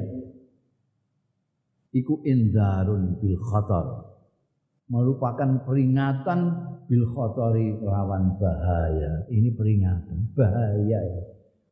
[1.93, 4.13] iku indarun bil khatar.
[4.93, 6.41] Merupakan peringatan
[6.85, 9.25] bil khatari lawan bahaya.
[9.33, 11.23] Ini peringatan bahaya ya.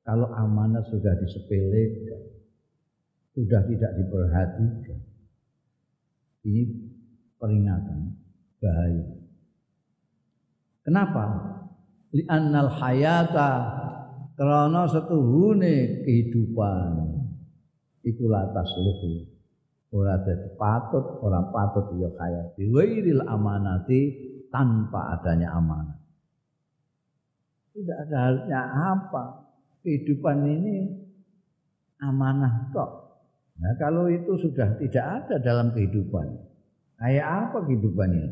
[0.00, 2.40] Kalau amanah sudah disepelekan
[3.30, 5.00] sudah tidak diperhatikan
[6.44, 6.62] ini
[7.36, 8.16] peringatan
[8.58, 9.06] bahaya.
[10.80, 11.24] Kenapa?
[12.10, 13.50] Li'annal hayata
[14.34, 16.90] karena setuhune kehidupan.
[18.00, 19.29] Iku latas luhu
[19.90, 24.00] ora dadi patut, ora patut ya kaya biwairil amanati
[24.50, 25.98] tanpa adanya amanah.
[27.74, 28.60] Tidak ada halnya
[28.94, 29.24] apa?
[29.80, 30.76] Kehidupan ini
[32.02, 32.90] amanah kok.
[33.60, 36.26] Nah kalau itu sudah tidak ada dalam kehidupan,
[36.98, 38.26] kayak apa kehidupannya?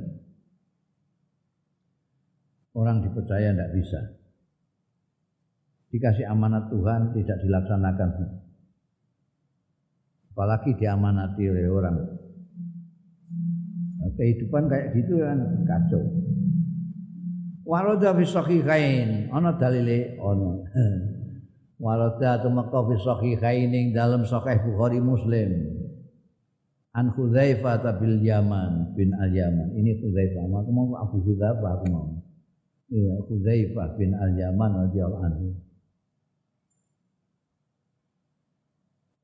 [2.77, 4.01] Orang dipercaya tidak bisa.
[5.89, 8.09] Dikasih amanat Tuhan tidak dilaksanakan
[10.39, 11.99] apalagi diamanati oleh orang.
[13.99, 15.35] Nah, kehidupan kayak gitu kan
[15.67, 15.99] kacau.
[17.67, 20.63] Warada fi sahihain, ana dalile ana.
[21.83, 25.75] Warada tumeka fi sahihain ing dalam sahih Bukhari Muslim.
[26.95, 29.75] An Hudzaifah bil Yaman bin Al Yaman.
[29.75, 32.15] Ini Hudzaifah, aku mau Abu Hudzaifah aku mau.
[32.95, 35.47] Iya, Hudzaifah bin Al Yaman radhiyallahu anhu.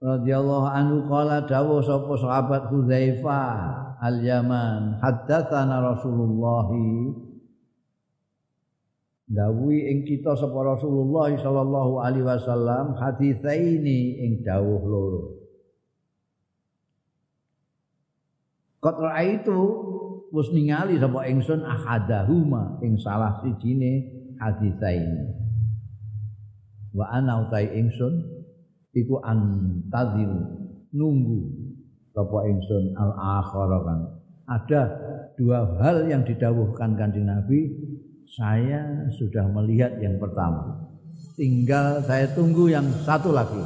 [0.04, 3.56] Radhiyallahu anhu qala dawuh sapa sahabat Hudzaifah
[4.04, 6.68] al-Yaman haddatsana Rasulullah
[9.24, 15.24] dawuhi ing kita sapa Rasulullah sallallahu alaihi wasallam haditsaini ing dawuh loro.
[18.84, 19.60] Qad itu
[20.36, 24.04] wis ningali sapa ingsun ahadahuma ing salah sijine
[24.36, 25.32] haditsaini.
[26.92, 28.33] Wa ana utai ingsun
[28.94, 30.30] iku antazir
[30.94, 31.50] nunggu.
[32.14, 34.00] Sapa ingsun al akhara kan?
[34.46, 34.82] Ada
[35.34, 37.74] dua hal yang didawuhkan kanjeng Nabi.
[38.30, 40.90] Saya sudah melihat yang pertama.
[41.34, 43.58] Tinggal saya tunggu yang satu lagi.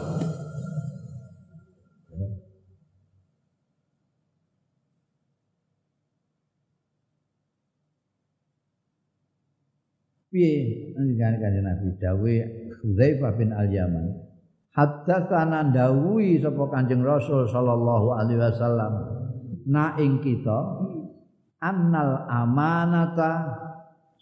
[10.28, 10.92] Piye?
[10.96, 12.36] Kanjeng Nabi dawe
[12.80, 14.27] Hudzaifah bin Al-Yaman
[14.78, 18.92] Haddatsana dawuhi sapa Kanjeng Rasul sallallahu alaihi wasallam.
[19.66, 20.86] Na ing kita
[21.58, 23.58] annal amanata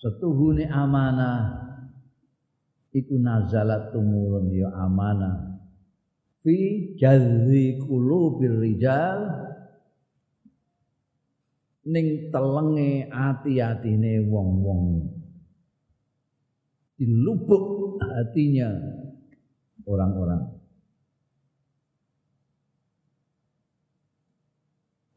[0.01, 1.61] setuhune amanah
[2.97, 5.61] iku nazalat tumurun ya amanah.
[6.41, 9.29] Fi jazzi qulubir rijal
[11.85, 15.05] ning telenge ati-atine wong-wong.
[16.97, 18.73] Dilubuk hatinya
[19.87, 20.43] orang-orang.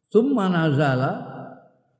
[0.09, 1.11] Summa nazala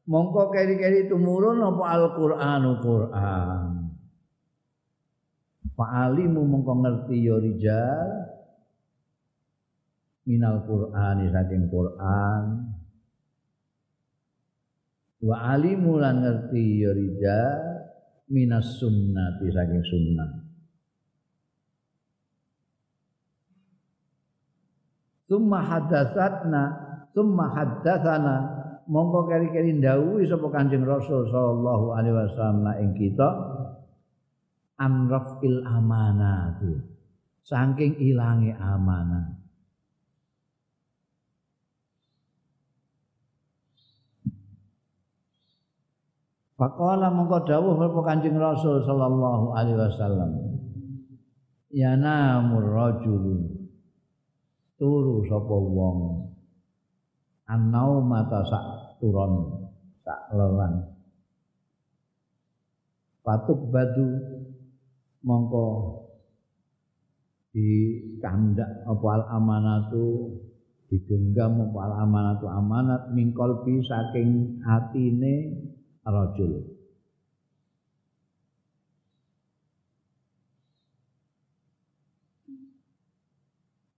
[0.10, 3.66] mongko keri-keri tumurun apa Al-Qur'anu Qur'an.
[5.78, 8.10] Fa'alimu mongko ngerti ya rijal.
[10.26, 12.46] Minal Qur'ani saking Qur'an.
[15.20, 17.62] Wa alimu lan ngerti ya rijal.
[18.30, 20.39] Minas sunnati saking sunnah
[25.30, 26.64] Summa hadatsatna
[27.14, 28.36] summa hadatsana
[28.90, 33.30] mongko keri-keri ndawuhi sapa Kanjeng Rasul sallallahu alaihi wasallam ing kita.
[34.82, 36.74] Anrafil amanati.
[37.46, 39.38] Saking ilangi amanah.
[46.58, 50.32] Faqala mongko dawuh sapa Kanjeng Rasul sallallahu alaihi wasallam.
[51.70, 53.59] Ya namur rajul
[54.80, 56.32] turu sapa wong?
[57.52, 59.68] Anau mata sak turon
[60.06, 60.86] sak lelan
[63.30, 64.10] patuk badu
[65.22, 65.68] mongko
[67.54, 67.70] di
[68.22, 70.34] kandak apa al amanatu
[70.90, 75.62] digenggam apa al amanatu amanat mingkol bi saking atine
[76.06, 76.79] rajul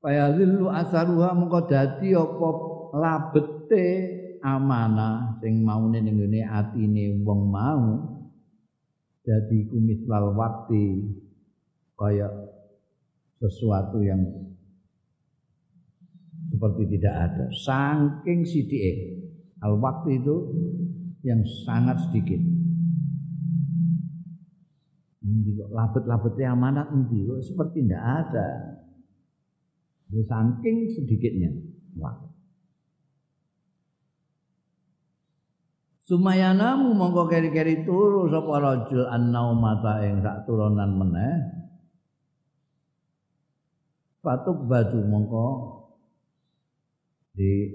[0.01, 2.49] Kaya zillu asaruha mengko dadi apa
[2.97, 3.85] labete
[4.41, 7.85] amanah sing maune ning ngene atine wong mau
[9.21, 11.05] dadi kumis lal wakti
[11.93, 12.25] kaya
[13.37, 14.25] sesuatu yang
[16.49, 17.45] seperti tidak ada.
[17.53, 18.93] Saking sidike
[19.61, 20.35] al waktu itu
[21.21, 22.41] yang sangat sedikit.
[25.21, 27.45] Nanti kok labet-labetnya amanat nanti kok?
[27.45, 28.80] Seperti tidak ada
[30.19, 31.55] saking sedikitnya
[31.95, 32.27] waktu.
[36.11, 41.63] Sumayanamu mongko keri-keri turu sapa rajul annaumata ing sak turunan meneh.
[44.19, 45.47] Patuk batu mongko
[47.31, 47.71] di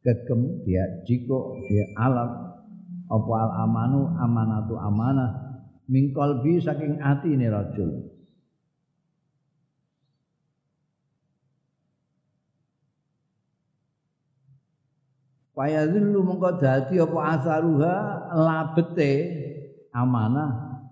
[0.00, 2.30] gegem dia jiko dia alat
[3.12, 5.30] apa al amanu amanatu amanah
[5.92, 7.52] mingkol bi saking ati ini
[15.62, 17.94] rajul Fayazillu mengko dadi apa asaruha
[18.34, 19.12] labete
[19.94, 20.82] amanah.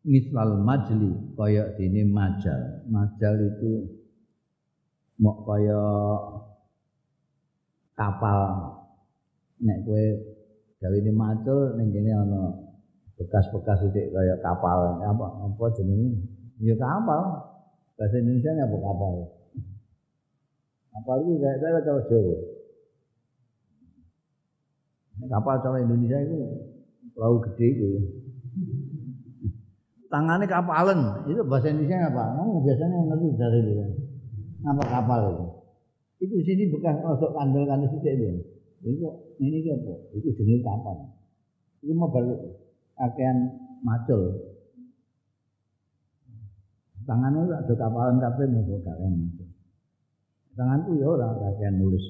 [0.00, 2.82] Mislal majli kaya dene majal.
[2.88, 3.84] Majal itu
[5.20, 5.82] mok kaya
[7.94, 8.40] kapal.
[9.60, 10.04] Nek kowe
[10.80, 12.42] gawe ini macul ning kene ana
[13.20, 15.04] bekas-bekas sithik kaya kapal.
[15.04, 16.16] Apa apa jenenge?
[16.64, 17.44] Ya kapal.
[18.00, 19.12] Bahasa Indonesia apa kapal?
[20.90, 22.59] Kapal itu kayak saya cara Jawa
[25.28, 26.36] Kapal cara Indonesia itu
[27.12, 27.88] perahu gede itu.
[30.10, 32.34] Tangannya kapalan, itu bahasa Indonesia apa?
[32.34, 33.84] Kamu biasanya ngerti dari itu.
[34.66, 35.46] Apa kapal itu?
[36.20, 38.28] Itu sini bekas masuk kandel-kandel sini itu.
[38.82, 39.06] Itu
[39.38, 39.92] ini apa?
[40.18, 41.14] Itu jenis kapal.
[41.84, 42.40] Itu mau balik
[42.98, 43.54] pakaian
[43.86, 44.34] macul.
[47.06, 49.48] Tangannya ada kapalan kafe mau kakek macul.
[50.58, 52.04] Tanganku ya orang kakek nulis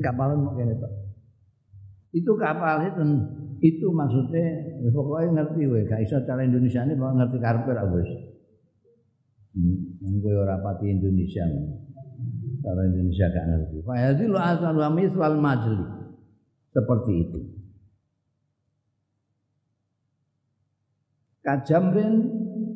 [0.00, 0.92] kapalan mau kene tok.
[2.14, 3.02] Itu kapal itu
[3.58, 8.10] itu maksudnya pokoknya ngerti we gak iso cara Indonesia ini mau ngerti karepe ra wis.
[9.58, 11.42] Hmm, ora pati Indonesia.
[12.62, 13.76] Cara Indonesia gak ngerti.
[13.82, 15.82] Fa yadillu asal wa miswal majli.
[16.70, 17.40] Seperti itu.
[21.42, 22.14] Kajamrin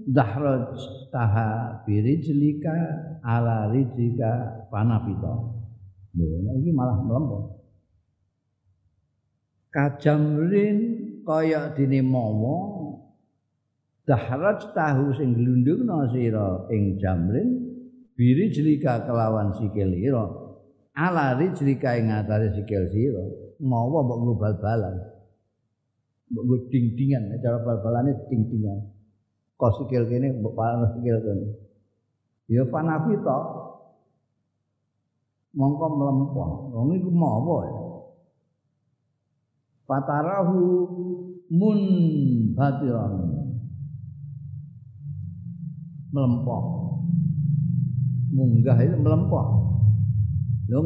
[0.08, 0.74] dahraj
[1.14, 2.74] taha birijlika
[3.22, 5.61] ala rijlika panafito.
[6.12, 7.42] Lho, nek iki malah mlempet.
[9.72, 10.78] Kajamrin
[11.24, 12.56] kaya dene mawa
[14.04, 17.48] dahraj tahu sing glundungna sira ing jamrin
[18.12, 20.26] biri jelika kelawan sikil ira
[20.92, 23.24] ala rijlika ing atase sikil sira.
[23.62, 24.96] Mawa mbok nggo bal-balan.
[26.28, 26.56] Mbok nggo
[27.40, 28.80] cara bal-balane ding-dingan.
[29.56, 31.46] Kok sikil kene mbok palan sikil kene.
[32.52, 33.44] Ya fanafi tok
[35.52, 36.52] mongko mlempah.
[36.72, 37.82] Wong iku mawa ya.
[39.84, 40.60] Fatarahu
[41.52, 41.78] mun
[42.56, 43.12] batiran.
[46.12, 46.62] Melempah.
[48.32, 49.46] Munggah itu melempah.
[50.68, 50.80] Lho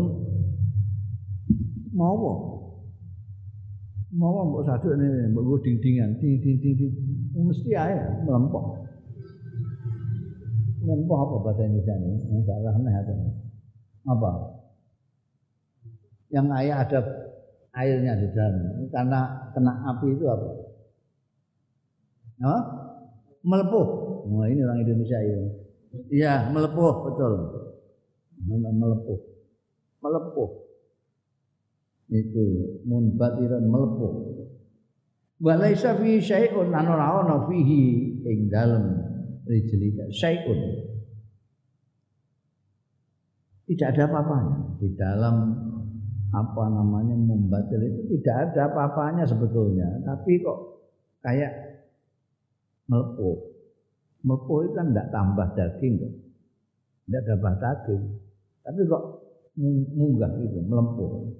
[1.94, 2.34] mawa.
[4.16, 6.94] Mawa mbok ini, mbok ding-dingan, ding-ding-ding.
[7.36, 8.86] Mesti ae melempah.
[10.86, 12.14] Melempah apa bahasa Indonesia ini?
[12.30, 12.94] Enggak aneh
[14.06, 14.56] Apa?
[16.30, 17.00] yang ayah ada
[17.76, 20.48] airnya di dalam karena kena api itu apa?
[22.42, 22.58] Apa?
[23.46, 23.86] Melepuh.
[24.26, 25.38] Wah ini orang Indonesia ya.
[26.10, 27.32] Iya melepuh betul.
[28.42, 29.20] Melepuh.
[30.02, 30.50] Melepuh.
[32.10, 32.44] Itu
[32.84, 34.12] munbatiran melepuh.
[35.36, 38.98] Walaisa fi syai'un an ora ana fihi ing dalem
[39.46, 40.85] rijlika syai'un.
[43.66, 44.56] Tidak ada apa-apanya.
[44.78, 45.36] Di dalam
[46.30, 49.86] apa namanya membatil itu tidak ada apa-apanya sebetulnya.
[50.06, 50.58] Tapi kok
[51.22, 51.52] kayak
[52.86, 53.36] melepuh.
[54.22, 56.14] Melepuh itu kan tidak tambah daging kok.
[57.10, 58.02] Tidak tambah daging.
[58.62, 59.02] Tapi kok
[59.96, 61.32] munggah gitu melempuh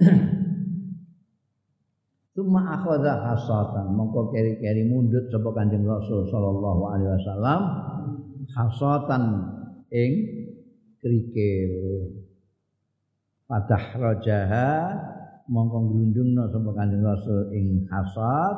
[2.32, 7.60] Suma akhadha hasatan mongko keri-keri mundut sapa Kanjeng Rasul sallallahu alaihi wasallam.
[8.48, 9.22] Hasatan
[9.90, 10.12] ing
[11.02, 11.74] krikil
[13.50, 14.70] Padah rajaha
[15.50, 18.56] mongko nglundungna sapa Kanjeng Rasul ing hasad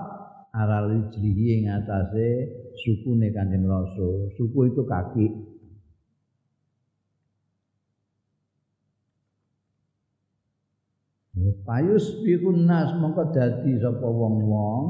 [0.52, 4.28] aral ijlihi ing atase sukune Kanjeng Rasul.
[4.36, 5.26] Suku itu kaki.
[11.64, 14.84] Payus bihun nas mongko dadi sapa wong-wong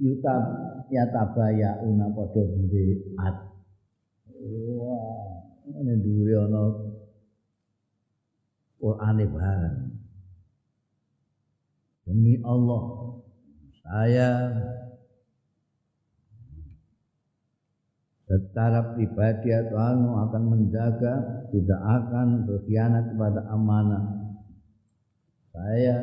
[0.00, 0.40] yutab
[0.88, 3.36] yatabaya una padha mbeat.
[5.66, 6.62] Ini dhuwure ana
[8.78, 9.78] Quran bareng.
[12.06, 12.84] Demi Allah,
[13.82, 14.30] saya
[18.30, 24.38] secara pribadi atau anu akan menjaga, tidak akan berkhianat kepada amanah.
[25.50, 25.98] Saya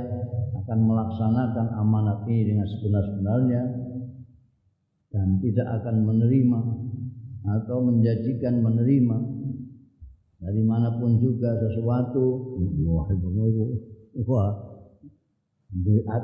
[0.59, 3.63] akan melaksanakan amanat ini dengan sebenar-benarnya
[5.07, 6.59] dan tidak akan menerima
[7.43, 9.42] atau menjanjikan menerima
[10.43, 13.27] dari mana pun juga sesuatu wah itu
[14.27, 14.51] wah
[15.71, 16.23] biat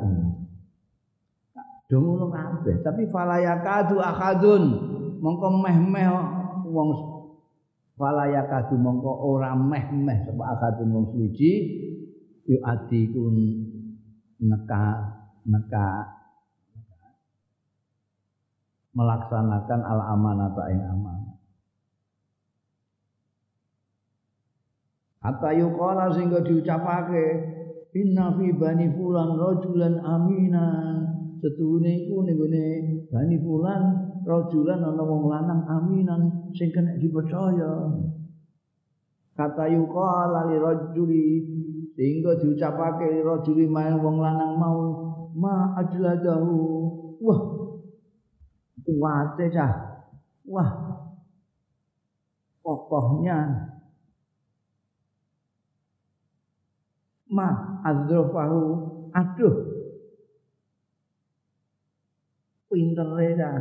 [1.90, 4.64] dong ngono kabeh tapi falayakadu akadun
[5.24, 6.06] mongko meh-meh
[6.68, 6.90] wong
[7.96, 11.52] falayakadu mongko ora meh-meh sapa akadun wong suci
[12.46, 13.40] yu adikun
[14.44, 14.86] neka
[15.48, 15.88] neka
[18.94, 21.29] melaksanakan al amanata ing amanah
[25.30, 27.26] Hatta yuqala sehingga diucapake
[27.94, 31.06] inna fi bani fulan rajulan aminan.
[31.38, 32.42] Setuhune iku ning
[33.14, 37.94] bani fulan rajulan ana wong lanang aminan sing kena dipercaya.
[39.38, 41.28] Kata yuqala li rajuli
[41.94, 44.82] sehingga diucapake li rajuli main wong lanang mau
[45.38, 46.58] ma ajladahu.
[47.22, 47.42] Wah.
[48.82, 49.74] Kuwate cah.
[50.50, 50.70] Wah.
[52.66, 53.70] Kokohnya
[57.30, 58.62] ma adzrafahu
[59.14, 59.56] aduh.
[62.70, 63.58] Pintere dah.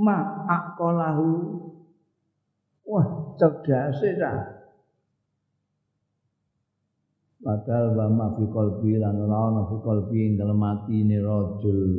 [0.00, 1.28] Ma aqalahu
[2.86, 3.06] wah
[3.38, 4.38] cerdase dah.
[7.40, 11.94] Padahal wa ma fi qalbi lan ora fi qalbi ing dalem atine rajul.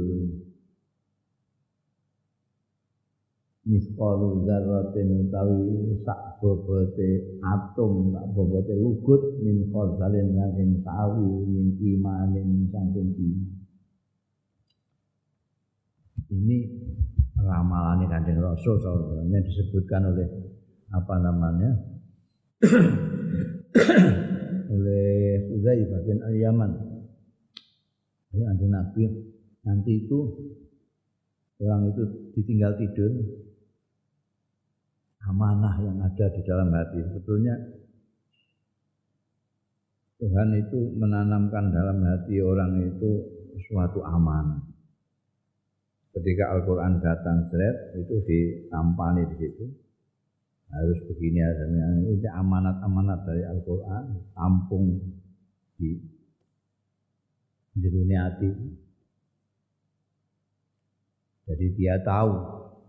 [3.66, 4.46] Misqalu
[6.02, 13.62] sak bobote atom sak bobote lugut min khardalin saking sawi min imanin saking iman.
[16.32, 16.58] Ini
[17.38, 18.80] ramalan kanjeng Rasul
[19.30, 20.28] yang disebutkan oleh
[20.90, 21.72] apa namanya?
[24.72, 26.72] Oleh Uzaifah bin Al-Yaman.
[28.32, 29.04] Ini nanti Nabi
[29.68, 30.20] nanti itu
[31.60, 33.12] orang itu ditinggal tidur
[35.32, 37.00] amanah yang ada di dalam hati.
[37.00, 37.56] Sebetulnya
[40.20, 43.10] Tuhan itu menanamkan dalam hati orang itu
[43.72, 44.60] suatu aman.
[46.12, 49.66] Ketika Al-Quran datang seret, itu ditampani di situ.
[50.72, 51.84] Harus begini adanya.
[52.12, 55.00] Ini amanat-amanat dari Al-Quran, tampung
[55.80, 55.96] di
[57.80, 58.52] dunia hati.
[61.48, 62.32] Jadi dia tahu,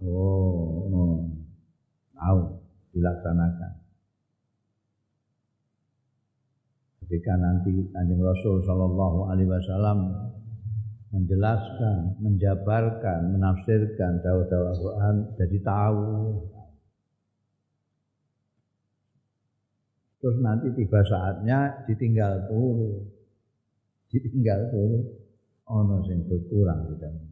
[0.06, 1.31] oh, oh
[2.22, 2.40] tahu
[2.94, 3.72] dilaksanakan.
[7.02, 9.98] Ketika nanti Kanjeng Rasul Shallallahu Alaihi Wasallam
[11.12, 16.08] menjelaskan, menjabarkan, menafsirkan dakwah-dakwah Al-Quran, jadi tahu.
[20.22, 23.02] Terus nanti tiba saatnya ditinggal turu,
[24.08, 25.00] ditinggal turu,
[25.68, 27.31] ono sing berkurang di dalam.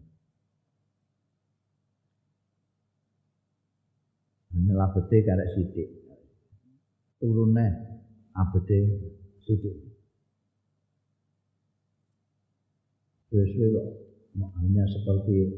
[4.60, 5.88] Hanya labete karek sithik.
[7.16, 7.64] Turune
[8.36, 8.78] abede
[9.40, 9.72] sithik.
[13.32, 13.88] Sesuai
[14.36, 15.48] hanya seperti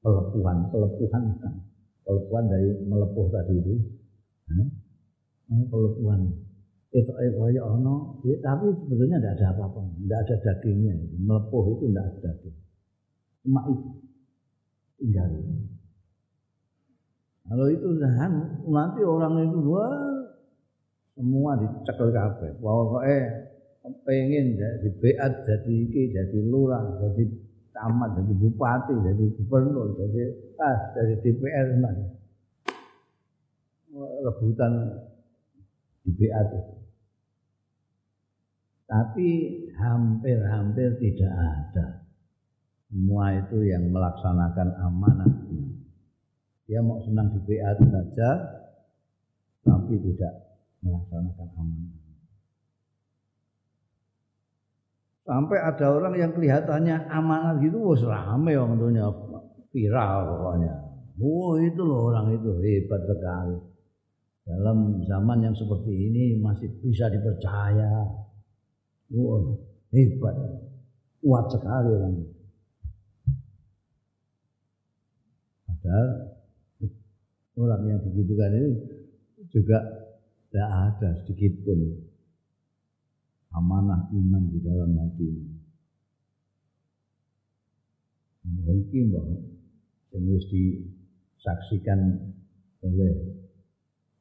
[0.00, 1.24] pelepuhan, pelepuhan.
[2.08, 3.74] Pelepuhan dari melepuh tadi itu.
[4.48, 4.68] Hmm?
[5.68, 6.24] Pelepuhan.
[6.88, 10.94] Itu kaya ono, ya, tapi sebetulnya tidak ada apa-apa, tidak ada dagingnya.
[11.20, 12.56] Melepuh itu tidak ada daging.
[13.44, 13.88] Cuma itu
[15.02, 15.28] tinggal.
[17.44, 17.88] Kalau itu
[18.72, 19.92] nanti orang itu wah
[21.14, 22.50] semua dicekel kabeh.
[22.58, 23.18] Pokoke
[24.08, 27.28] pengen jadi beat, jadi iki, jadi lurah, jadi
[27.76, 30.22] camat, jadi bupati, jadi gubernur, jadi
[30.56, 31.96] ah, jadi DPR man.
[34.24, 34.72] Rebutan
[36.02, 36.48] di beat.
[38.84, 39.28] Tapi
[39.76, 41.86] hampir-hampir tidak ada.
[42.88, 45.32] Semua itu yang melaksanakan amanah.
[46.64, 48.30] Dia mau senang di beat saja,
[49.64, 50.32] tapi tidak
[50.80, 52.04] melaksanakan amanah.
[55.24, 59.08] Sampai ada orang yang kelihatannya amanah gitu, wah rame orang tuanya
[59.72, 60.72] viral pokoknya.
[61.16, 63.56] Wah itu loh orang itu hebat sekali.
[64.44, 68.04] Dalam zaman yang seperti ini masih bisa dipercaya.
[69.16, 69.40] Wah
[69.96, 70.36] hebat,
[71.24, 72.36] kuat sekali orang itu.
[75.64, 76.33] Padahal
[77.54, 78.72] orang yang digitukan itu
[79.54, 79.78] juga
[80.50, 81.78] tidak ada sedikit pun
[83.54, 85.30] amanah iman di dalam hati.
[88.44, 89.24] Iki mbak,
[90.12, 92.00] yang harus disaksikan
[92.84, 93.12] oleh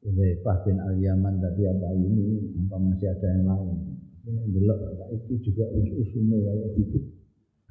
[0.04, 3.78] oleh Pak bin Al Yaman tadi apa ini, apa masih ada yang lain.
[4.24, 4.80] Ini delok
[5.12, 7.00] iki juga us-usume kayak gitu.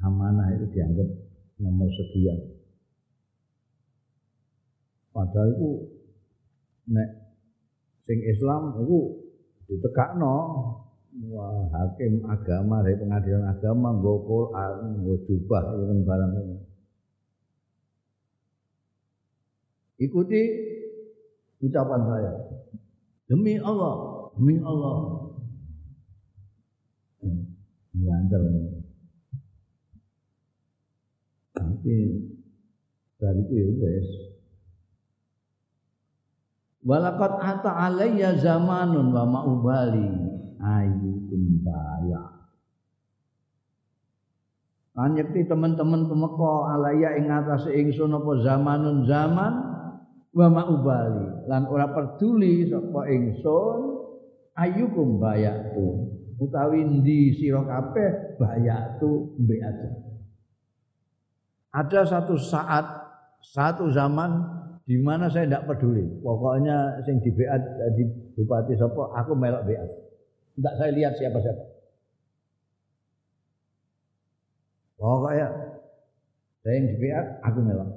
[0.05, 1.09] Amanah itu dianggap
[1.63, 2.62] nomor sekian.
[5.13, 5.71] Padahal itu
[6.89, 7.09] nek
[8.09, 9.01] sing Islam itu
[9.69, 10.37] ditegakno.
[11.29, 16.33] Wah hakim agama dari pengadilan agama nggo Quran nggo jubah ireng barang
[20.01, 20.43] ikuti
[21.61, 22.33] ucapan saya.
[23.29, 23.95] Demi Allah
[24.35, 24.99] demi Allah.
[27.93, 28.43] Banter.
[31.55, 31.97] Tapi
[33.21, 34.32] dari itu ya wes
[36.83, 40.11] Walakat ata alayya zamanun wa ma'ubali
[40.59, 42.23] ayyukum baya.
[44.93, 49.53] Kan teman-teman pemeko alaya ing atase ingsun apa zamanun zaman
[50.35, 53.79] wa ma'ubali lan ora peduli sapa ingsun
[54.59, 59.89] ayyukum bayatu utawi ndi sira kabeh bayatu mbek aja.
[61.73, 62.85] Ada satu saat
[63.41, 66.03] satu zaman di mana saya tidak peduli.
[66.23, 67.57] Pokoknya sing di BA
[67.95, 68.03] di
[68.35, 69.85] bupati sopo, aku melok BA.
[70.59, 71.65] Tidak saya lihat siapa siapa.
[74.99, 75.49] Pokoknya
[76.63, 77.91] saya yang di BA, aku melok.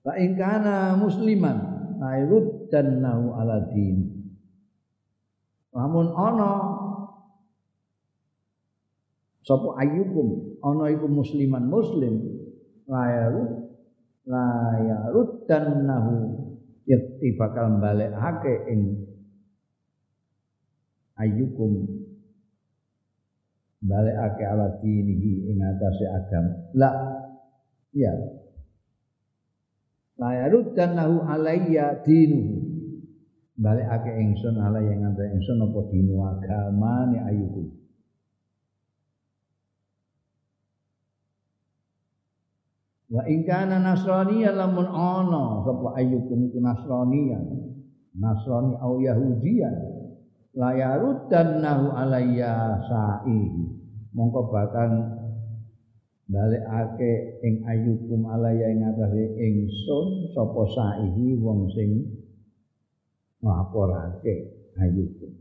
[0.00, 1.56] Fa in kana musliman
[2.00, 4.24] airud dan nahu ala din.
[5.76, 6.52] Namun ono
[9.44, 12.40] sapa ayyukum ana iku musliman muslim
[12.90, 13.70] layaru
[14.26, 16.16] layarut dan nahu
[16.84, 17.78] yakti bakal
[18.18, 19.06] hake ing
[21.14, 22.02] ayyukum.
[23.80, 26.44] Ake ala dinihi ing atase agam
[26.76, 26.92] la
[27.96, 28.12] ya
[30.20, 32.68] layarut dan nahu alayya dinuhu.
[33.64, 37.79] Ake ingsun ala yang ingsun apa dinu agama ni ayyukum
[43.10, 47.42] Wa in kana nasraniyan lamun ana sapa ayyukum iku nasraniyan.
[48.14, 49.76] Nasrani au yahudiyan.
[50.54, 53.66] La yaruddannahu alayya sa'i.
[54.14, 54.90] Mongko bakal
[56.30, 62.14] balekake ing ayyukum alayya ing atase ingsun sapa sa'ihi wong sing
[63.42, 65.34] nglaporake ayyukum.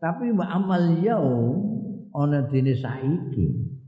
[0.00, 1.67] Tapi wa amal yaum
[2.18, 3.78] ana dene saiki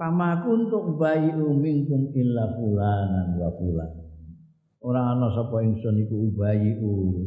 [0.00, 3.92] Pama kuntuk bayi minkum illa fulanan wa fulan.
[4.80, 7.20] Ora ana sapa ingsun iku ubayu.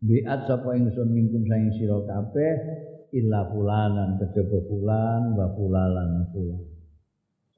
[0.00, 2.56] Biat sapa ingsun minkum saing sira kabeh
[3.12, 6.64] illa fulanan kejaba fulan wa fulalan fulan.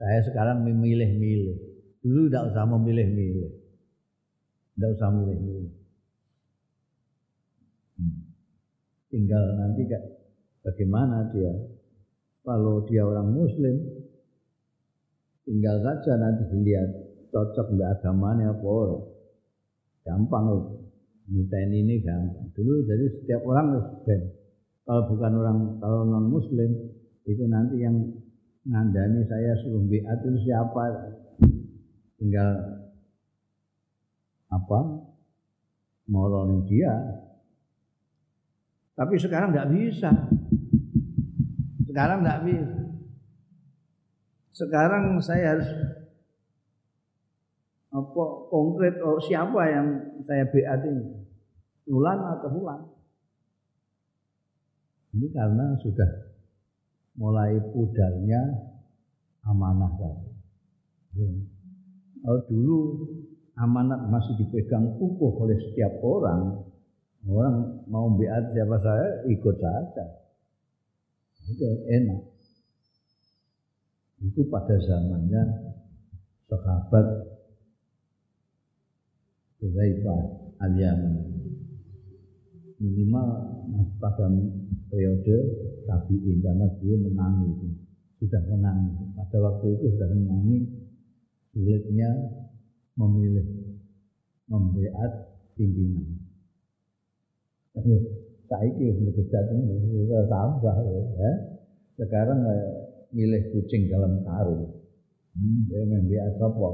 [0.03, 1.59] Saya sekarang memilih-milih.
[2.03, 3.55] Dulu tidak usah memilih-milih.
[4.75, 5.73] Tidak usah milih-milih.
[8.03, 8.35] Hmm.
[9.15, 10.20] Tinggal nanti kayak
[10.61, 11.53] Bagaimana dia?
[12.45, 13.77] Kalau dia orang muslim,
[15.45, 16.89] tinggal saja nanti dilihat
[17.31, 18.75] cocok mbak agamanya apa
[20.03, 20.75] gampang itu
[21.31, 22.49] niten ini gampang.
[22.57, 24.21] Dulu jadi setiap orang harus ben
[24.91, 26.71] kalau bukan orang kalau non muslim
[27.23, 27.95] itu nanti yang
[28.67, 31.15] ngandani saya suruh biat itu siapa?
[32.19, 32.51] Tinggal
[34.51, 34.81] apa?
[36.11, 36.91] Moronin dia
[39.01, 40.13] tapi sekarang nggak bisa.
[41.89, 42.77] Sekarang nggak bisa.
[44.53, 45.71] Sekarang saya harus
[47.97, 49.87] apa konkret oh, siapa yang
[50.29, 51.05] saya BAT ini?
[51.89, 52.81] Ulan atau Ulan
[55.11, 56.11] ini karena sudah
[57.19, 58.41] mulai pudarnya
[59.43, 61.27] amanah tadi.
[62.23, 62.79] Oh, dulu
[63.59, 66.70] amanat masih dipegang kukuh oleh setiap orang,
[67.29, 70.05] orang mau biat siapa saya ikut saja.
[71.51, 72.21] Oke, enak.
[74.21, 75.43] Itu pada zamannya
[76.47, 77.07] sahabat
[79.61, 80.21] Hudzaifah
[80.61, 81.17] al-Yaman.
[82.81, 83.29] Minimal
[84.01, 84.25] pada
[84.89, 85.37] periode
[85.85, 87.77] tabiin karena beliau menangi
[88.17, 90.59] sudah menangi pada waktu itu sudah menangi
[91.53, 92.09] sulitnya
[92.97, 93.77] memilih
[94.49, 95.13] membeat
[95.61, 96.30] pimpinan.
[98.51, 100.77] Saiki wis begedat ini tambah
[101.15, 101.33] ya.
[101.95, 102.43] Sekarang
[103.15, 104.75] milih kucing dalam karung.
[105.39, 105.71] Hmm,
[106.11, 106.71] dia sapa?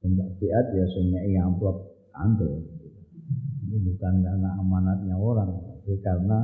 [0.00, 1.76] Tidak beat ya sing ngeki amplop
[2.08, 2.64] kandel.
[3.68, 6.38] Ini bukan karena amanatnya orang, tapi karena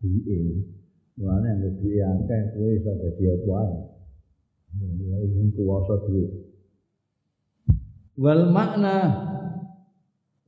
[0.00, 0.64] duit.
[1.20, 3.60] Mulane yang duit akeh kowe iso dadi apa.
[4.80, 6.30] Ya ini kuwasa duit.
[8.16, 8.96] Wal makna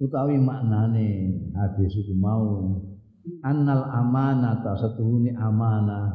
[0.02, 2.74] utawi maknane hadis itu mau
[3.46, 6.10] annal amanata setuhuni amanah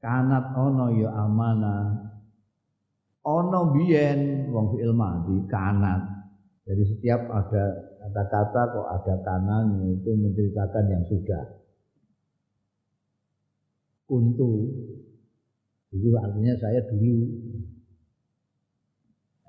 [0.00, 2.10] kanat ono ya amanah
[3.24, 6.00] ono biyen wong fi'il mati kanat.
[6.64, 7.64] Jadi setiap ada
[7.98, 11.44] kata-kata kok ada kanannya itu menceritakan yang sudah.
[14.06, 14.70] Kuntu.
[15.90, 17.26] Itu artinya saya dulu.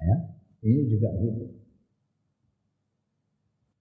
[0.01, 0.15] Ya
[0.65, 1.60] ini juga gitu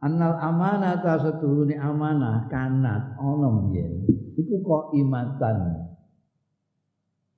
[0.01, 5.77] Annal amanah ta setuhune amanah kanat ono biyen iku kok imatan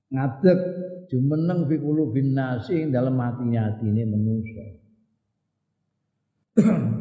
[0.07, 0.59] ngadeg
[1.11, 4.79] jumeneng fi qulubin nasi dalam hatinya ini manusia.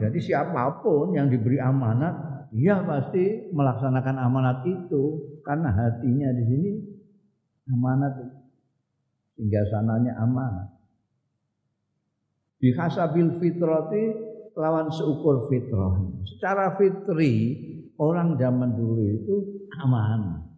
[0.02, 6.70] Jadi siapa pun yang diberi amanat, dia pasti melaksanakan amanat itu karena hatinya di sini
[7.68, 8.16] amanat
[9.36, 10.72] hingga sananya amanat.
[12.58, 15.96] Bihasabil fitrati lawan seukur fitrah.
[16.26, 17.58] Secara fitri
[17.96, 19.36] orang zaman dulu itu
[19.80, 20.52] amanah.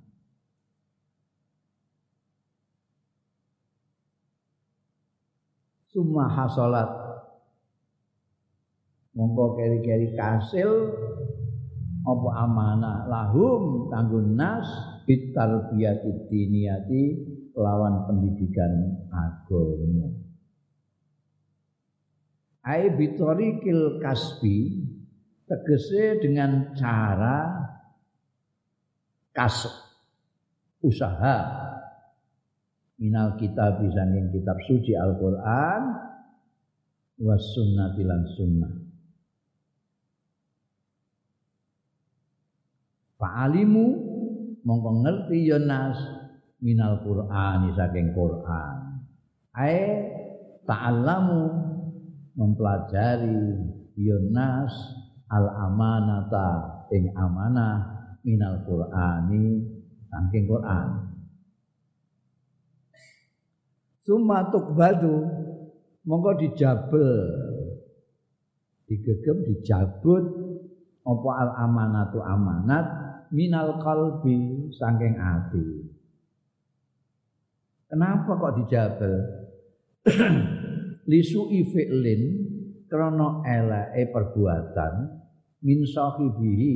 [5.95, 6.91] summa hasolat
[9.15, 10.91] mongko keri-keri kasil
[12.03, 14.67] apa amanah lahum kanggo nas
[15.07, 17.03] bitarbiyati diniyati
[17.55, 20.24] lawan pendidikan agama
[22.65, 24.89] ai bitorikil kasbi
[25.45, 27.69] tegese dengan cara
[29.37, 29.69] kas
[30.81, 31.37] usaha
[32.97, 35.83] minal kitab sanging kitab suci Al-Qur'an
[37.21, 38.73] was sunnah lan sunnah
[43.25, 43.87] Fa'alimu
[44.69, 45.97] mongko ngerti ya nas
[46.61, 49.01] minal Qur'ani saking Qur'an.
[49.57, 49.81] Ae
[50.69, 51.64] ta'allamu
[52.35, 53.63] mempelajari
[53.95, 54.75] ya nas
[55.31, 57.95] al amanata ing amanah
[58.27, 59.63] minal Qur'ani
[60.11, 60.89] saking Qur'an.
[64.05, 65.25] Sumatuk badu
[66.05, 67.11] mongko dijabel
[68.85, 70.25] digegem dijabut
[71.05, 72.87] apa al amanatu amanat
[73.33, 75.67] minal kalbi saking ati.
[77.89, 79.15] Kenapa kok dijabel?
[81.05, 82.23] Lisu fi'lin
[82.89, 84.95] krana eleke perbuatan
[85.61, 86.75] min sahibihi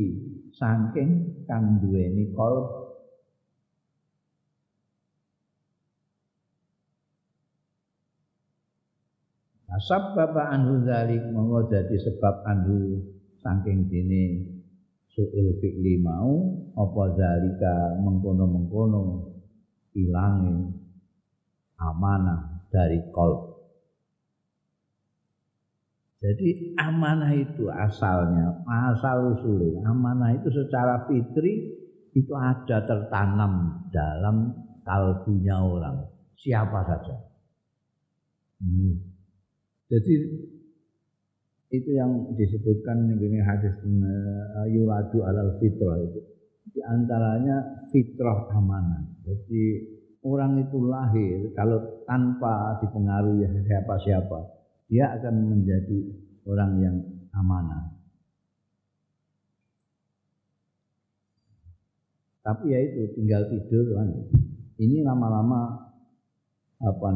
[0.52, 2.88] saking kang duweni kalb
[9.68, 12.98] Asab bapak anhu zalik monggo dadi sebab anhu
[13.38, 14.24] saking dene
[15.06, 19.28] suil fi'li mau apa zalika mengkono-mengkono
[19.94, 20.72] ilange
[21.78, 23.47] amanah dari kolb.
[26.18, 31.78] Jadi amanah itu asalnya, asal usulnya, amanah itu secara fitri
[32.10, 34.50] itu ada tertanam dalam
[34.82, 37.28] kalbunya orang, siapa saja
[38.58, 38.98] Hmm.
[39.86, 40.14] Jadi
[41.70, 46.20] itu yang disebutkan ini hadis uh, yuladu alal fitrah itu.
[46.74, 49.06] Di antaranya fitrah amanah.
[49.22, 49.62] Jadi
[50.26, 54.57] orang itu lahir kalau tanpa dipengaruhi siapa-siapa,
[54.88, 56.00] dia akan menjadi
[56.48, 56.96] orang yang
[57.36, 57.92] amanah.
[62.40, 64.08] Tapi ya itu tinggal tidur kan.
[64.80, 65.92] Ini lama-lama
[66.80, 67.08] apa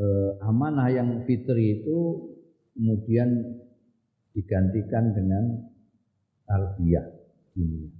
[0.00, 2.32] eh, amanah yang fitri itu
[2.72, 3.60] kemudian
[4.32, 5.68] digantikan dengan
[6.48, 7.04] tarbiyah
[7.52, 7.92] dunia.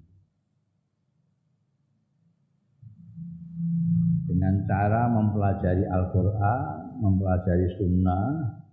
[4.25, 8.64] Dengan cara mempelajari Al-Quran, mempelajari Sunnah,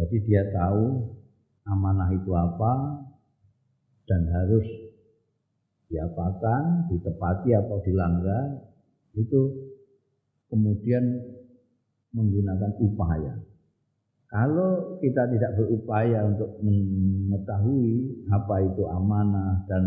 [0.00, 1.12] jadi dia tahu
[1.68, 2.72] amanah itu apa
[4.08, 4.64] dan harus
[5.92, 8.64] diapakan, ditepati atau dilanggar
[9.12, 9.40] itu
[10.48, 11.04] kemudian
[12.16, 13.34] menggunakan upaya.
[14.30, 19.84] Kalau kita tidak berupaya untuk mengetahui apa itu amanah dan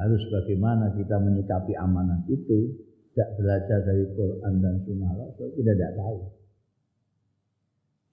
[0.00, 2.72] harus bagaimana kita menyikapi amanah itu,
[3.12, 6.35] tidak belajar dari Quran dan Sunnah Rasul, kita tidak tahu.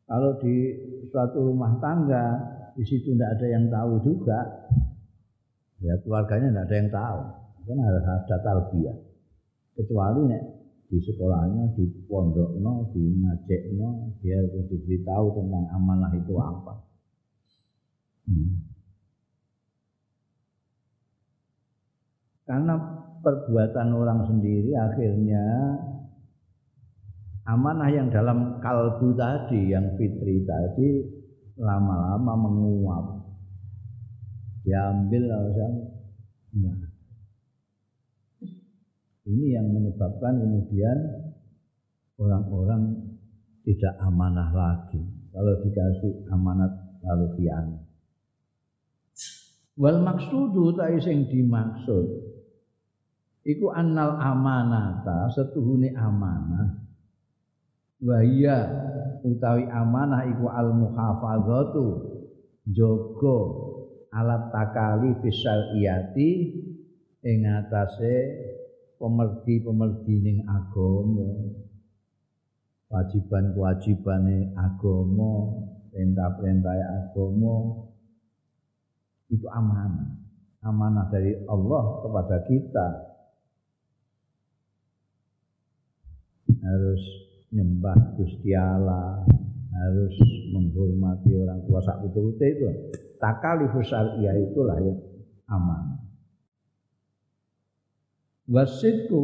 [0.03, 0.55] Kalau di
[1.09, 2.25] suatu rumah tangga,
[2.75, 4.39] di situ tidak ada yang tahu juga,
[5.79, 7.19] ya keluarganya tidak ada yang tahu.
[7.63, 8.97] Kan harus ada tarbiyah
[9.73, 10.43] kecuali nek
[10.91, 16.73] di sekolahnya di pondokno di ngajekno dia diberitahu tentang amanah itu apa.
[18.23, 18.73] Hmm.
[22.43, 22.75] karena
[23.23, 25.43] perbuatan orang sendiri akhirnya
[27.47, 30.89] amanah yang dalam kalbu tadi yang fitri tadi
[31.59, 33.05] lama-lama menguap.
[34.63, 35.75] Diambil langsung.
[36.53, 36.79] Nah.
[39.23, 40.97] ini yang menyebabkan kemudian
[42.19, 43.11] orang-orang
[43.63, 45.01] tidak amanah lagi.
[45.31, 46.71] Kalau dikasih amanat
[47.03, 47.83] lalu khianat
[49.73, 52.05] wal maksudu ta sing dimaksud
[53.41, 56.82] iku annal amanata setuhune amanah
[58.03, 58.67] wahia
[59.23, 61.87] utawi amanah iku al muhafazatu
[62.67, 63.39] jogo
[64.11, 66.51] alat takali fisal iyati
[67.23, 68.15] ing atase
[68.99, 71.55] pemerdi-pemerdi ning agama
[72.91, 75.31] wajiban-kewajibane agama
[75.89, 76.75] perintah-perintah
[77.07, 77.55] agama
[79.31, 80.23] itu amanah
[80.63, 82.87] amanah dari Allah kepada kita.
[86.63, 87.03] Harus
[87.53, 89.21] nyembah Gusti Allah
[89.73, 90.15] harus
[90.53, 92.69] menghormati orang tua sak betul itu
[93.21, 94.99] takalifus syariah itulah yang
[95.49, 96.01] aman.
[98.49, 99.23] Wasidku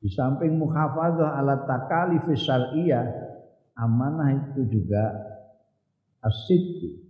[0.00, 3.08] di samping muhafadzah ala takalifus syariah
[3.76, 5.10] amanah itu juga
[6.20, 7.00] asidku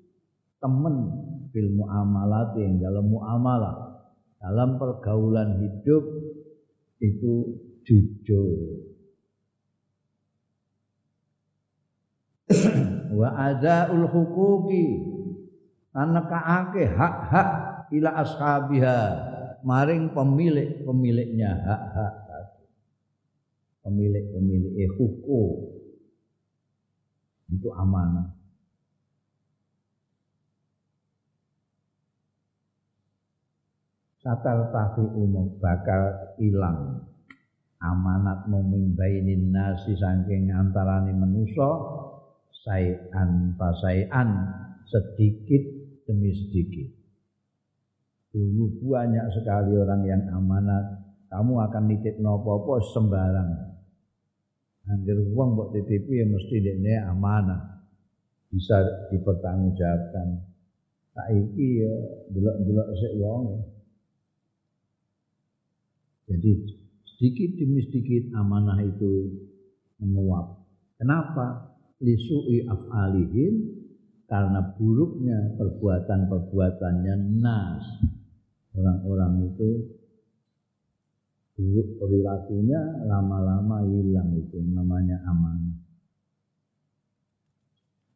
[0.63, 1.11] teman
[1.51, 4.07] bil muamalat yang dalam muamalah
[4.39, 6.05] dalam pergaulan hidup
[7.01, 8.90] itu jujur
[13.19, 15.03] wa adaul hukuki
[15.95, 17.49] anakaake hak-hak
[17.95, 19.01] ila ashabiha.
[19.61, 22.31] Maring pemilik-pemiliknya hak-hak
[23.85, 25.77] pemilik-pemilik eh, hukum.
[27.51, 28.39] Itu amanah.
[34.21, 37.09] Satal tafi umum bakal hilang.
[37.81, 42.00] Amanat mumimbainin nasi saking antarane manusa
[42.65, 44.29] sayan pasayan
[44.91, 45.63] sedikit
[46.05, 46.89] demi sedikit.
[48.31, 53.71] Dulu banyak sekali orang yang amanat, kamu akan nitip nopo-nopo sembarang.
[54.91, 57.87] Angger uang buat titip ya mesti ini amanah.
[58.51, 60.43] Bisa dipertanggungjawabkan.
[61.15, 61.95] Saiki ya
[62.35, 63.45] delok-delok sik wong.
[66.27, 66.51] Jadi
[67.07, 69.31] sedikit demi sedikit amanah itu
[70.03, 70.59] menguap.
[70.99, 71.70] Kenapa?
[72.01, 73.77] Lisu'i af'alihim
[74.25, 77.85] karena buruknya perbuatan-perbuatannya nas.
[78.73, 79.71] Orang-orang itu
[81.61, 85.77] buruk perilakunya lama-lama hilang itu namanya amanah.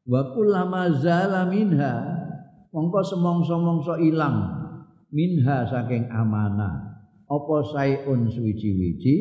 [0.09, 1.93] Wa kullama zala minha
[2.73, 4.49] mongko semongso-mongso ilang
[5.13, 6.95] minha saking amanah.
[7.25, 9.17] Apa sayun suwiji-wiji?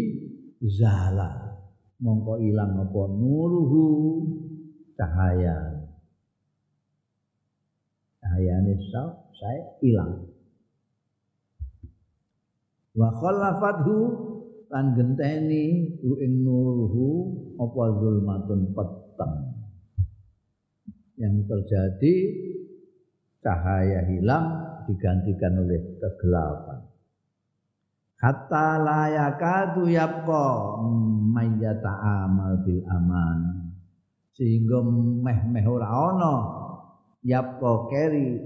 [0.64, 1.59] Zala.
[1.99, 3.88] Mongko ilang apa nuruhu
[4.96, 5.58] cahaya
[8.22, 8.74] cahayane
[9.38, 10.30] saya hilang
[12.94, 14.34] wa khallafathu
[14.74, 17.30] lan genteni ing nuruhu
[17.62, 19.36] apa zulmatun peteng.
[21.14, 22.16] Yang terjadi
[23.46, 24.46] cahaya hilang
[24.89, 26.89] digantikan oleh kegelapan.
[28.18, 30.82] Hatta layakadu yapqa
[31.30, 31.94] mayyata
[32.26, 33.62] amal bil aman.
[34.34, 34.82] Sehingga
[35.24, 36.36] meh-meh ora ana
[37.22, 38.38] yapqa keri.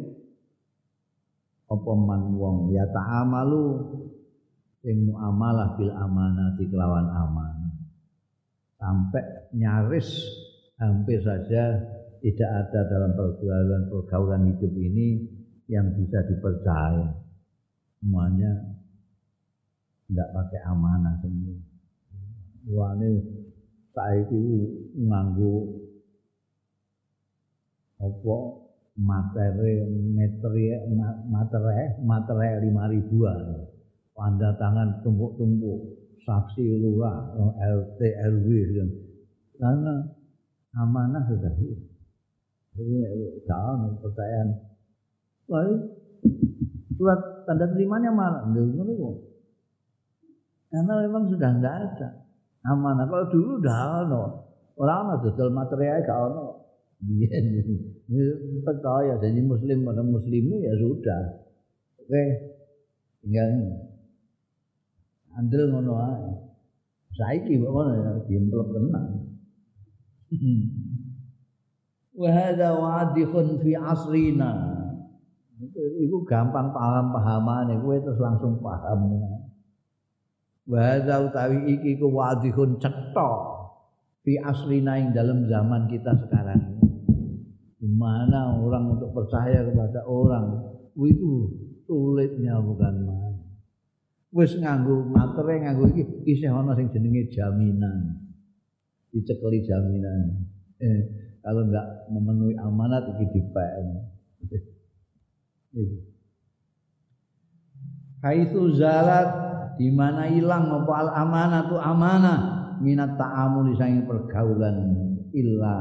[1.67, 3.65] Apa man wong ya ta'amalu?
[4.83, 7.55] Sing muamalah bil amanati kelawan aman.
[8.79, 10.07] Sampai nyaris
[10.79, 11.75] hampir saja
[12.21, 15.27] tidak ada dalam pergaulan pergaulan hidup ini
[15.67, 17.11] yang bisa dipercaya.
[17.99, 18.51] Semuanya
[20.07, 21.57] tidak pakai amanah semua.
[22.67, 23.11] Wah ini
[23.97, 24.45] saiki
[25.01, 25.81] nganggu
[27.97, 28.37] apa
[29.01, 29.73] materi
[30.13, 30.65] materi
[31.25, 33.65] materi materi lima ribuan.
[34.13, 36.05] Tanda tangan tumpuk-tumpuk.
[36.17, 38.89] Saksi lurah LT RW kan.
[39.57, 39.95] Karena
[40.77, 41.97] amanah sudah hilang
[42.77, 44.49] jadi jangan percayaan
[45.49, 45.73] lalu
[46.93, 47.19] surat
[47.49, 48.45] tanda terimanya malah
[50.67, 52.09] karena memang sudah tidak ada
[52.65, 54.23] amanah kalau dulu dah ono.
[54.77, 56.45] Orang ada dodol material gak ono.
[57.01, 57.45] Biyen
[58.65, 59.17] percaya.
[59.21, 61.23] Jadi muslim pada muslimnya ya sudah.
[62.01, 62.23] Oke.
[63.21, 63.49] Tinggal
[65.37, 66.29] andel ngono ae.
[67.17, 69.05] Saiki kok ngono ya diemplok tenan.
[72.17, 74.53] Wa hadza wadihun fi asrina.
[75.97, 79.09] Itu gampang paham pahamane kowe terus langsung paham
[80.67, 83.31] wa hadza utawi iki ku wadihun cetha
[84.21, 86.77] fi asrina ing dalam zaman kita sekarang
[87.77, 90.65] Gimana orang untuk percaya kepada orang
[90.97, 91.45] itu
[91.85, 93.37] sulitnya bukan main.
[94.33, 98.17] Wis nganggo materi nganggo iki isih ana sing jenenge jaminan.
[99.13, 100.49] Dicekeli jaminan.
[100.81, 100.99] Eh,
[101.45, 103.71] kalau enggak memenuhi amanat iki dipek.
[108.25, 109.46] Haitsu zalat
[109.77, 112.39] di mana hilang apa al amanah tu amanah
[112.81, 114.77] minat ta'amuli sange pergaulan.
[115.37, 115.75] Illa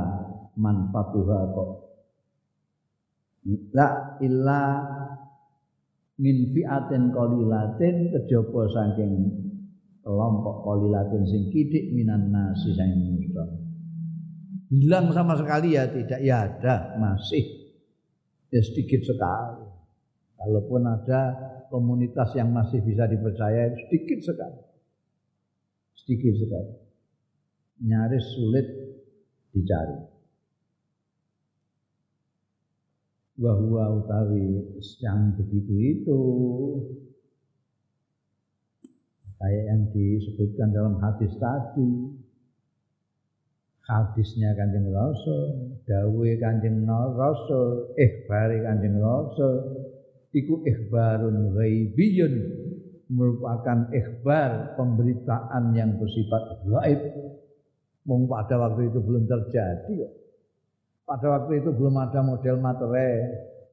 [0.57, 1.71] manfatuha kok.
[3.73, 4.63] La illa
[6.21, 8.13] min fi'atin qalilatin.
[8.13, 9.13] Kejaba saking
[10.05, 13.67] kelompok qalilatin sing kidik minan nasi saking manusia
[14.71, 16.21] hilang sama sekali ya tidak.
[16.23, 17.45] Ya ada masih.
[18.51, 19.67] Ya sedikit sekali.
[20.37, 21.23] Kalaupun ada
[21.69, 24.61] komunitas yang masih bisa dipercaya sedikit sekali.
[25.97, 26.73] Sedikit sekali.
[27.87, 28.67] Nyaris sulit
[29.53, 29.99] dicari.
[33.37, 34.65] Bahwa utawi
[35.05, 36.21] yang begitu itu
[39.37, 42.17] kayak yang disebutkan dalam hadis tadi.
[43.87, 49.86] Hadisnya kanjeng rasul dawe kanjeng rasul ikhbari kanjeng rasul
[50.37, 52.35] iku ikhbarun ghaibiyun.
[53.07, 57.01] Merupakan ikhbar pemberitaan yang bersifat gaib.
[58.05, 60.11] Mung pada waktu itu belum terjadi
[61.07, 63.15] pada waktu itu belum ada model materai,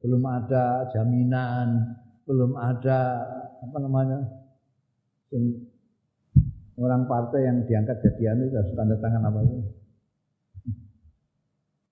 [0.06, 3.26] belum ada jaminan, belum ada
[3.58, 4.22] apa namanya
[6.78, 9.58] orang partai yang diangkat jadi anu harus tanda tangan apa itu?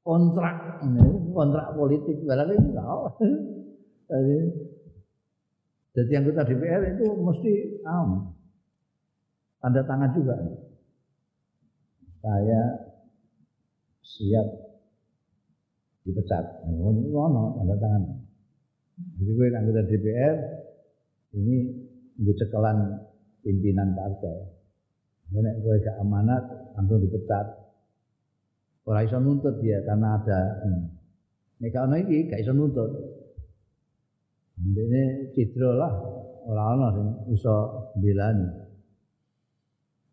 [0.06, 0.82] Kontrak.
[1.34, 2.22] Kontrak politik.
[2.22, 2.86] Barangkali enggak
[4.12, 4.38] jadi
[5.96, 7.52] jadi anggota DPR itu mesti
[7.88, 8.36] um,
[9.60, 10.36] tanda tangan juga
[12.22, 12.62] saya
[14.00, 14.46] siap
[16.06, 16.44] dipecat.
[16.70, 18.02] Ngono tanda tangan.
[19.18, 20.34] Jadi gue anggota DPR
[21.36, 21.56] ini
[22.20, 22.78] gue cekelan
[23.42, 24.38] pimpinan partai.
[25.32, 26.44] Nek gue gak amanat
[26.76, 27.46] langsung dipecat.
[28.84, 30.82] Ora iso nuntut dia karena ada hmm.
[31.62, 32.90] nek ana iki gak iso nuntut.
[34.62, 35.92] Ini citra lah
[36.46, 37.54] ora ana sing iso
[37.98, 38.48] belani.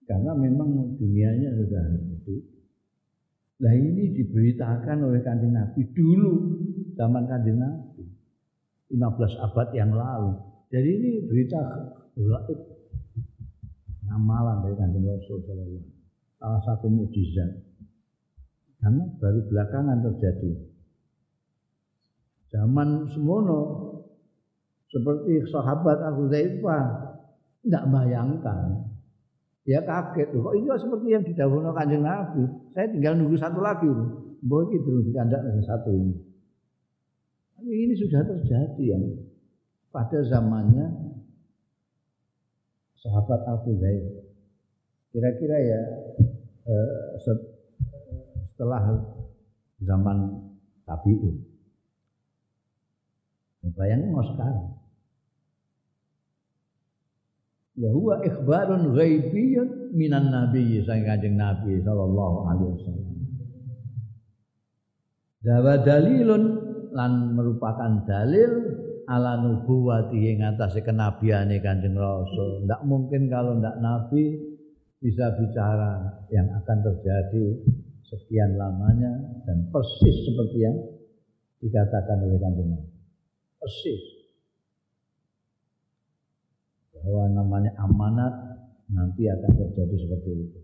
[0.10, 2.36] Karena memang dunianya sudah itu.
[3.62, 6.34] Nah ini diberitakan oleh kanjeng Nabi dulu
[6.98, 8.10] zaman kanjeng Nabi
[8.90, 10.34] 15 abad yang lalu.
[10.74, 11.62] Jadi ini berita
[12.18, 12.60] gaib
[14.10, 15.46] amalan dari kanjeng Rasul
[16.40, 17.52] Salah satu mujizat.
[18.80, 20.52] Karena baru belakangan terjadi.
[22.50, 23.89] Zaman semono
[24.90, 26.86] seperti sahabat Abu Dhaifah
[27.62, 28.90] tidak bayangkan
[29.70, 32.42] dia kaget kok ini seperti yang didahului kanjeng Nabi.
[32.74, 33.86] Saya tinggal nunggu satu lagi.
[34.42, 36.18] Mbok iki terus dikandak yang satu ini.
[37.54, 39.04] Tapi ini sudah terjadi yang
[39.94, 40.90] pada zamannya
[42.98, 44.10] sahabat Abu Zaid.
[45.14, 45.82] Kira-kira ya
[46.66, 46.90] eh,
[47.22, 49.06] setelah
[49.86, 50.50] zaman
[50.90, 51.46] tabi'in.
[53.62, 54.79] Ya, bayangin mau sekarang.
[57.80, 63.10] Wa huwa ikhbarun ghaibiyyun minan nabi sang kanjeng Nabi sallallahu alaihi wasallam.
[65.40, 66.44] Dawa dalilun
[66.92, 68.52] lan merupakan dalil
[69.08, 72.68] ala nubuwati ing atase kenabiane Kanjeng Rasul.
[72.68, 74.36] Ndak mungkin kalau ndak nabi
[75.00, 77.46] bisa bicara yang akan terjadi
[78.04, 79.16] sekian lamanya
[79.48, 80.76] dan persis seperti yang
[81.64, 82.92] dikatakan oleh Kanjeng Nabi.
[83.64, 84.19] Persis.
[87.00, 88.34] Bahwa namanya amanat
[88.90, 90.60] nanti akan terjadi seperti itu.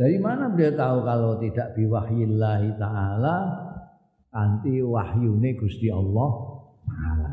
[0.00, 3.36] Dari mana beliau tahu kalau tidak biwahyillahi ta'ala
[4.32, 6.30] anti wahyune Gusti Allah
[6.88, 7.32] taala.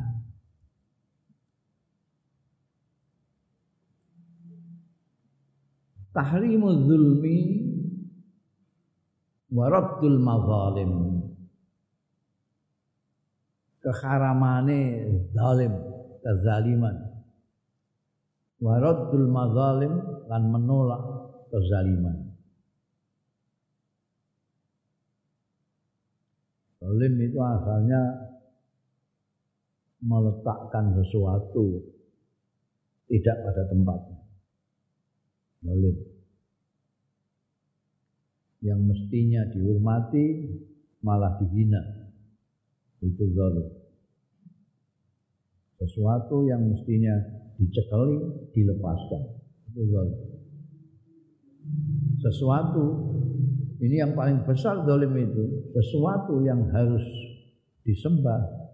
[6.12, 7.40] Tahrimu zulmi
[9.54, 10.92] wa raddul mazalim.
[13.80, 15.72] Keharamane zalim,
[16.28, 17.24] kezaliman.
[18.60, 19.94] Wa raddul mazalim
[20.28, 21.04] lan menolak
[21.48, 22.36] kezaliman.
[26.84, 28.02] Zalim itu asalnya
[30.04, 31.84] meletakkan sesuatu
[33.08, 34.20] tidak pada tempatnya.
[35.64, 35.98] Zalim.
[38.62, 40.26] Yang mestinya dihormati
[41.02, 41.82] malah dihina.
[43.00, 43.87] Itu zalim.
[45.78, 47.14] Sesuatu yang mestinya
[47.62, 49.22] dicekali dilepaskan.
[49.74, 50.20] Itu zalim.
[52.18, 52.86] Sesuatu
[53.78, 57.06] ini yang paling besar dolim itu sesuatu yang harus
[57.86, 58.68] disembah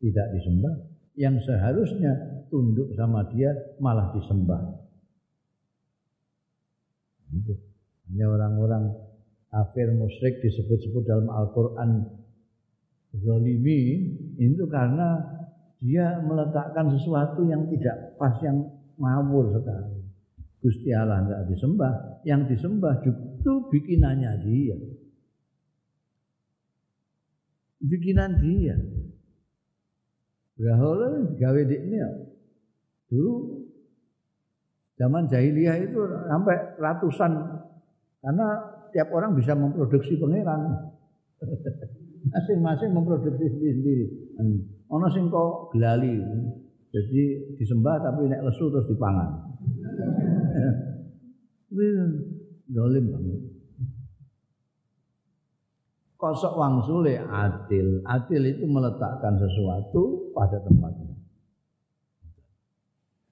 [0.00, 0.74] tidak disembah,
[1.16, 4.60] yang seharusnya tunduk sama dia malah disembah.
[7.32, 7.54] Itu.
[8.06, 8.94] Hanya orang-orang
[9.50, 12.06] kafir musyrik disebut-sebut dalam Al-Quran
[13.16, 15.35] zolimi itu karena
[15.86, 18.66] dia meletakkan sesuatu yang tidak pas yang
[18.98, 20.02] ngawur sekali.
[20.58, 21.94] Gusti Allah tidak disembah,
[22.26, 24.76] yang disembah itu bikinannya dia.
[27.86, 28.74] Bikinan dia.
[30.58, 32.02] Berhala gawe ini.
[33.06, 33.62] Dulu
[34.98, 37.30] zaman jahiliyah itu sampai ratusan
[38.26, 38.46] karena
[38.90, 40.90] tiap orang bisa memproduksi pangeran.
[42.26, 44.06] Masing-masing memproduksi sendiri-sendiri.
[44.90, 46.18] Ono sing kok gelali.
[46.90, 49.30] Jadi disembah tapi nek lesu terus dipangan.
[52.66, 53.40] Dolim banget.
[56.16, 58.00] Kosok wangsule adil.
[58.08, 61.12] Adil itu meletakkan sesuatu pada tempatnya.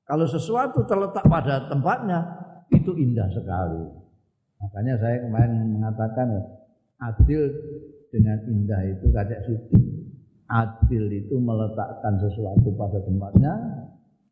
[0.04, 2.20] Kalau sesuatu terletak pada tempatnya,
[2.68, 3.88] itu indah sekali.
[4.60, 6.28] Makanya saya kemarin mengatakan
[7.00, 7.48] adil
[8.14, 9.74] dengan indah itu kadek situ.
[10.46, 13.54] Adil itu meletakkan sesuatu pada tempatnya,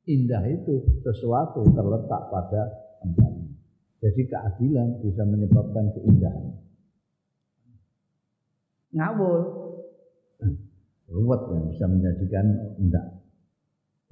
[0.06, 2.62] indah itu sesuatu terletak pada
[3.02, 3.50] tempatnya.
[3.98, 6.46] Jadi keadilan bisa menyebabkan keindahan.
[8.94, 9.40] Ngawur,
[11.10, 12.46] ruwet yang bisa menjadikan
[12.78, 13.06] enggak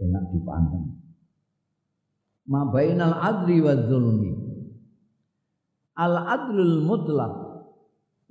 [0.02, 0.98] enak dipandang.
[2.50, 4.32] Mabainal adri wa zulmi.
[5.94, 7.34] Al adlul mutlak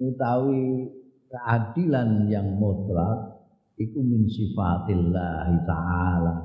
[0.02, 0.99] utawi
[1.30, 3.40] keadilan yang mutlak
[3.78, 6.36] iku min sifatillah taala.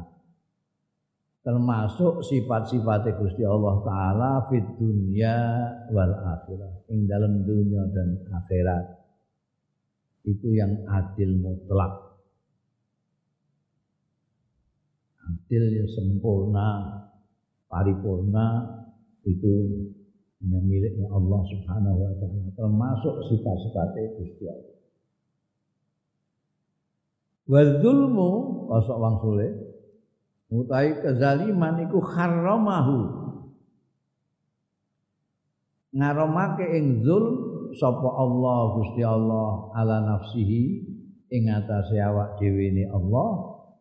[1.44, 5.36] Termasuk sifat-sifat Gusti Allah taala fit dunya
[5.93, 8.85] wal akhirah ing dalam dunia dan akhirat.
[10.24, 12.01] Itu yang adil mutlak.
[15.24, 17.01] Adil yang sempurna
[17.69, 18.81] paripurna
[19.24, 19.52] itu
[20.40, 23.89] hanya miliknya Allah Subhanahu wa taala termasuk sifat-sifat
[24.20, 24.74] Gusti Allah
[27.45, 28.31] wa zulmu
[28.73, 29.55] kosok wang sulit
[30.55, 33.11] Mutai kezaliman iku haramahu
[35.91, 37.25] ngaramake ing zul
[37.75, 40.62] sapa Allah Gusti Allah ala nafsihi
[41.35, 43.31] ing atase awak dhewe Allah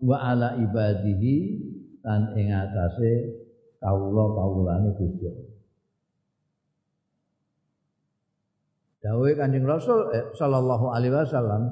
[0.02, 1.36] wa ala ibadihi
[2.02, 3.12] lan ing atase
[3.78, 5.52] kawula-kawulane Gusti Allah.
[9.04, 11.70] Dawuh Kanjeng Rasul eh, sallallahu alaihi wasallam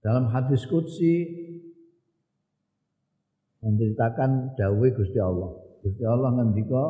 [0.00, 1.28] dalam hadis qudsi
[3.60, 5.52] menceritakan dawuh Gusti Allah.
[5.84, 6.84] Gusti Allah ngendika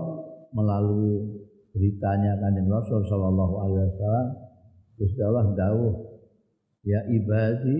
[0.55, 1.43] melalui
[1.75, 4.29] beritanya Kanjeng Rasul sallallahu alaihi wasallam
[4.99, 5.95] Gusti Allah dawuh
[6.87, 7.79] ya ibadi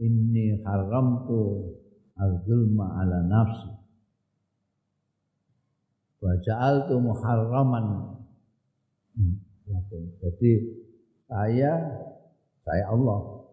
[0.00, 1.72] inni haramtu
[2.18, 3.70] az-zulma ala nafsi
[6.18, 8.18] wa ja'altu muharraman
[9.14, 9.34] hmm,
[10.18, 10.52] jadi
[11.30, 11.72] saya
[12.68, 13.48] saya Allah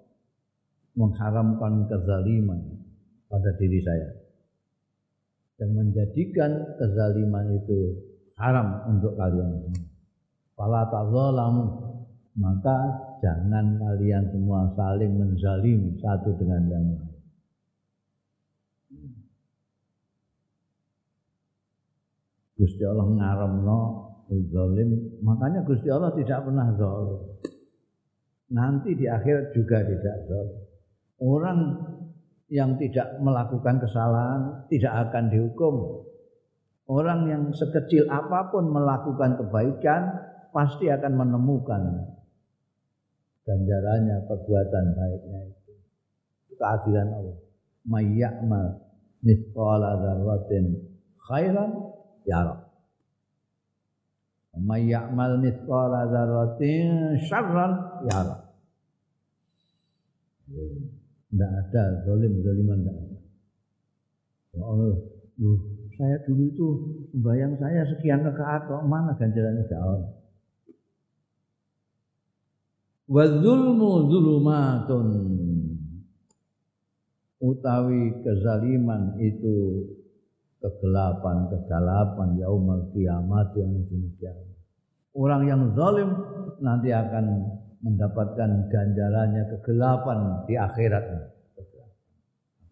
[1.00, 2.60] mengharamkan kezaliman
[3.32, 4.12] pada diri saya
[5.56, 7.96] dan menjadikan kezaliman itu
[8.36, 10.84] haram untuk kalian semua.
[10.92, 11.64] Tazalamu
[12.36, 12.76] maka
[13.24, 17.16] jangan kalian semua saling menzalimi satu dengan yang lain.
[22.56, 23.80] Gusti Allah ngaramno
[24.32, 27.20] zalim, makanya Gusti Allah tidak pernah zalim.
[28.54, 30.60] Nanti di akhirat juga tidak zalim.
[31.18, 31.60] Orang
[32.52, 36.06] yang tidak melakukan kesalahan tidak akan dihukum.
[36.86, 40.02] Orang yang sekecil apa pun melakukan kebaikan
[40.54, 41.82] pasti akan menemukan
[43.46, 45.74] ganjarannya perbuatan baiknya itu.
[46.58, 47.38] Keadilan Allah.
[47.86, 48.82] Mayyamal
[49.22, 50.66] mithqala dzarratin
[51.22, 51.72] khairan
[52.26, 52.66] yara.
[54.58, 58.38] Mayyamal mithqala dzarratin syarran yara.
[60.46, 63.18] Tidak ada zalim-zaliman tidak ada.
[64.56, 64.96] Ya Allah,
[65.42, 65.60] loh,
[65.96, 66.68] saya dulu itu
[67.12, 70.12] sembahyang saya sekian rakaat kok mana ganjarannya tidak Allah.
[73.06, 75.08] Wa zulmu zulumatun
[77.44, 79.86] utawi kezaliman itu
[80.58, 84.38] kegelapan kegelapan yaumul kiamat yang demikian.
[85.14, 86.12] Orang yang zalim
[86.60, 87.26] nanti akan
[87.86, 91.06] mendapatkan ganjarannya kegelapan di akhirat.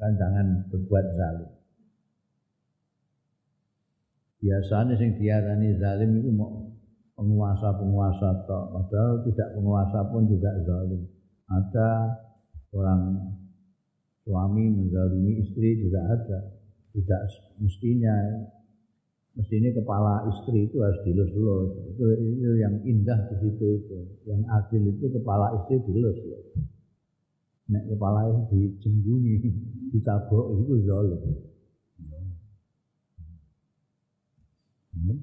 [0.01, 1.51] Kan jangan berbuat zalim.
[4.43, 6.67] Biasanya sing diarani zalim itu mau
[7.15, 11.07] penguasa-penguasa tok, padahal tidak penguasa pun juga zalim.
[11.47, 11.89] Ada
[12.73, 13.01] orang
[14.25, 16.39] suami menzalimi istri juga ada.
[16.91, 17.21] Tidak
[17.61, 18.13] mestinya
[19.33, 21.73] mestinya kepala istri itu harus dilus-lus.
[21.93, 23.97] Itu, itu yang indah di situ itu.
[24.29, 26.45] Yang adil itu kepala istri dilus-lus.
[27.73, 29.33] Nek kepala itu dijenggungi,
[29.95, 31.21] ditabok itu zalim.
[34.93, 35.19] Hmm.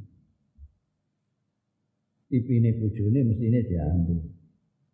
[2.31, 4.19] Ipine bojone mestine diambil.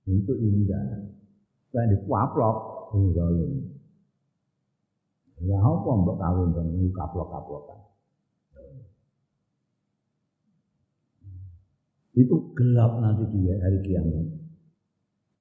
[0.05, 1.09] Itu indah.
[1.72, 2.56] Kan dipaplok
[3.16, 3.76] zalim.
[5.44, 6.62] Lah apa mbok kawin to
[6.97, 7.85] kaplok-kaplokan.
[12.16, 14.26] Itu gelap nanti dia hari kiamat.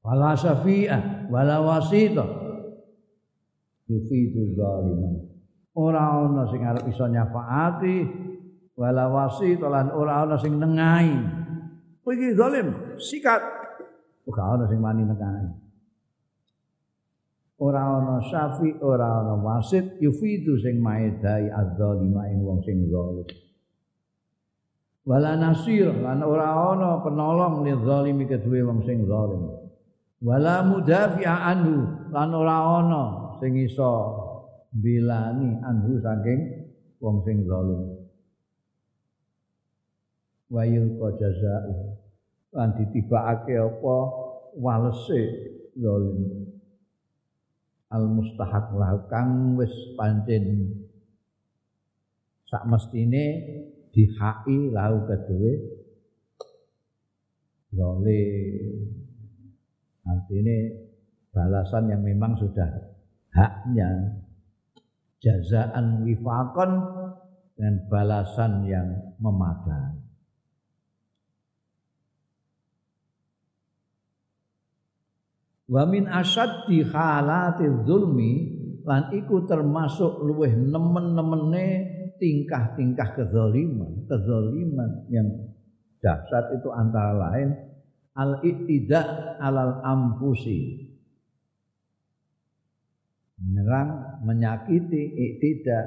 [0.03, 2.25] Wala syafi'ah, wala wasita.
[3.87, 5.23] Yufidu zaliman.
[5.75, 7.97] Ora ana sing arep iso nyafaati,
[8.75, 11.15] wala wasita lan ora ana sing nengahi.
[12.03, 13.41] Kowe iki zalim, sikat.
[14.27, 15.49] Ora ana sing wani nengahi.
[17.55, 23.44] Ora ana syafi, ora ana wasit, yufidu sing maedai az-zalima ing wong sing zalim
[25.05, 29.53] wala nasir lan ora ana penolong li zalimi kedue wong sing zalim.
[30.25, 33.03] Wala mudafi'a anhu lan ora ana
[33.37, 33.93] sing iso
[34.73, 36.41] bilani anhu saking
[36.97, 38.01] wong sing zalim.
[40.49, 41.73] Wayul qajaza'u
[42.57, 43.95] lan ditibakake apa
[44.57, 45.21] walese
[45.77, 46.49] zalim.
[47.93, 50.73] Al mustahaq lahu kang wis pancen.
[52.49, 53.25] Sak mestine
[53.95, 55.53] dihaki lahu kedue.
[57.71, 58.23] Lole.
[60.03, 60.57] Artinya
[61.31, 62.69] balasan yang memang sudah
[63.31, 64.19] haknya.
[65.23, 66.71] Jazaan wifakon
[67.57, 70.05] dan balasan yang memadai.
[75.65, 78.33] Wa min asyaddi halati zulmi
[78.85, 81.67] lan iku termasuk luweh nemen-nemene
[82.17, 85.27] tingkah-tingkah kezaliman, kezaliman yang
[85.99, 87.49] dahsyat itu antara lain
[88.15, 90.91] al-ittida alal amfusi.
[93.35, 95.83] Menyerang, menyakiti, iktida,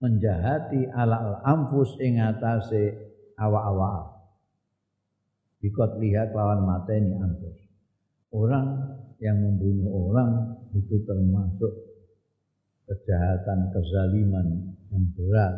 [0.00, 2.96] menjahati alal amfus ing atase
[3.36, 4.16] awak-awak.
[5.60, 7.56] Bikot lihat lawan mateni anfus.
[8.32, 10.30] Orang yang membunuh orang
[10.76, 11.85] itu termasuk
[12.86, 14.46] kejahatan, kezaliman
[14.94, 15.54] yang berat.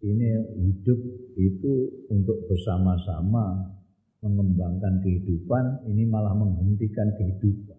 [0.00, 1.00] Ini hidup
[1.36, 1.74] itu
[2.08, 3.76] untuk bersama-sama
[4.24, 7.76] mengembangkan kehidupan, ini malah menghentikan kehidupan.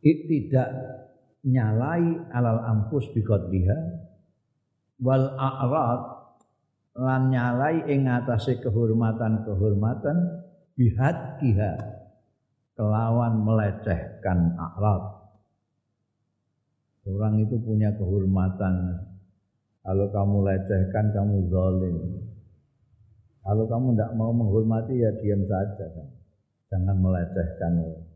[0.00, 0.68] Tidak
[1.44, 3.78] nyalai alal ampus biqadliha
[5.00, 6.13] wal a'rad
[6.94, 10.16] lan nyalai ing atase kehormatan-kehormatan
[10.78, 11.74] bihat kiha
[12.78, 15.02] kelawan melecehkan akhlak.
[17.04, 19.04] Orang itu punya kehormatan.
[19.84, 21.96] Kalau kamu lecehkan, kamu zalim.
[23.44, 25.84] Kalau kamu tidak mau menghormati, ya diam saja.
[26.72, 28.08] Jangan melecehkan orang.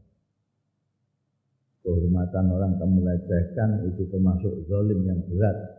[1.84, 5.77] Kehormatan orang kamu lecehkan itu termasuk zalim yang berat.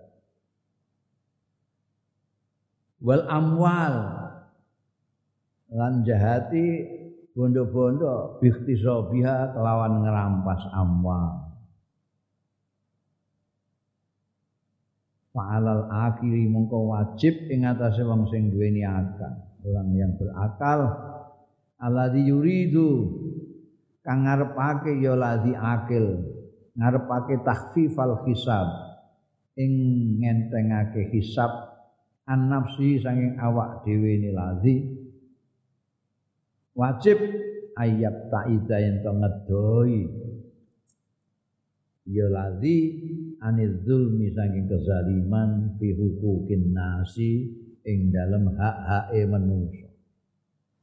[2.99, 3.95] Wal amwal
[5.71, 6.99] lan jahati
[7.31, 11.47] bondo-bondo biha kelawan ngerampas amwal.
[15.29, 19.47] Fa'alal akhiri mongko wajib ing atase wong sing duweni akal.
[19.63, 20.89] Orang yang berakal
[21.79, 22.91] alladzi yuridu
[24.03, 26.27] kang ngarepake ya ladzi akil,
[26.75, 28.67] ngarepake takhfifal hisab
[29.59, 29.71] ing
[30.19, 31.68] ngentengake hisab
[32.29, 34.75] an nafsi saking awak dhewe ni ladzi
[36.77, 37.17] wajib
[37.73, 39.97] ayat taida yen to ngedoi
[42.05, 42.77] ya ladzi
[43.41, 47.49] anil zulmi saking kezaliman fi hukukin nasi
[47.89, 49.89] ing dalam hak-hake manusia.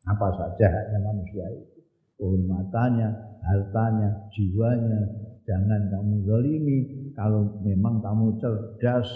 [0.07, 1.79] Apa saja haknya manusia itu.
[2.17, 3.09] Kehormatannya,
[3.45, 5.03] hartanya, jiwanya.
[5.47, 6.79] Jangan kamu zalimi.
[7.15, 9.07] Kalau memang kamu cerdas,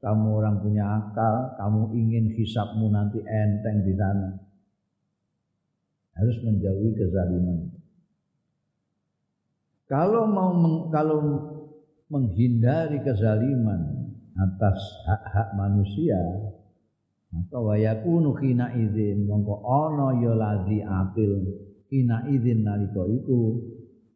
[0.00, 4.30] kamu orang punya akal, kamu ingin hisapmu nanti enteng di sana.
[6.16, 7.72] Harus menjauhi kezaliman.
[9.86, 11.18] Kalau mau kalau
[12.10, 14.78] menghindari kezaliman atas
[15.08, 16.20] hak-hak manusia
[17.32, 21.32] maka wayakunu khina idzin mongko ana ya ladzi apil
[21.90, 23.58] khina idzin nalika iku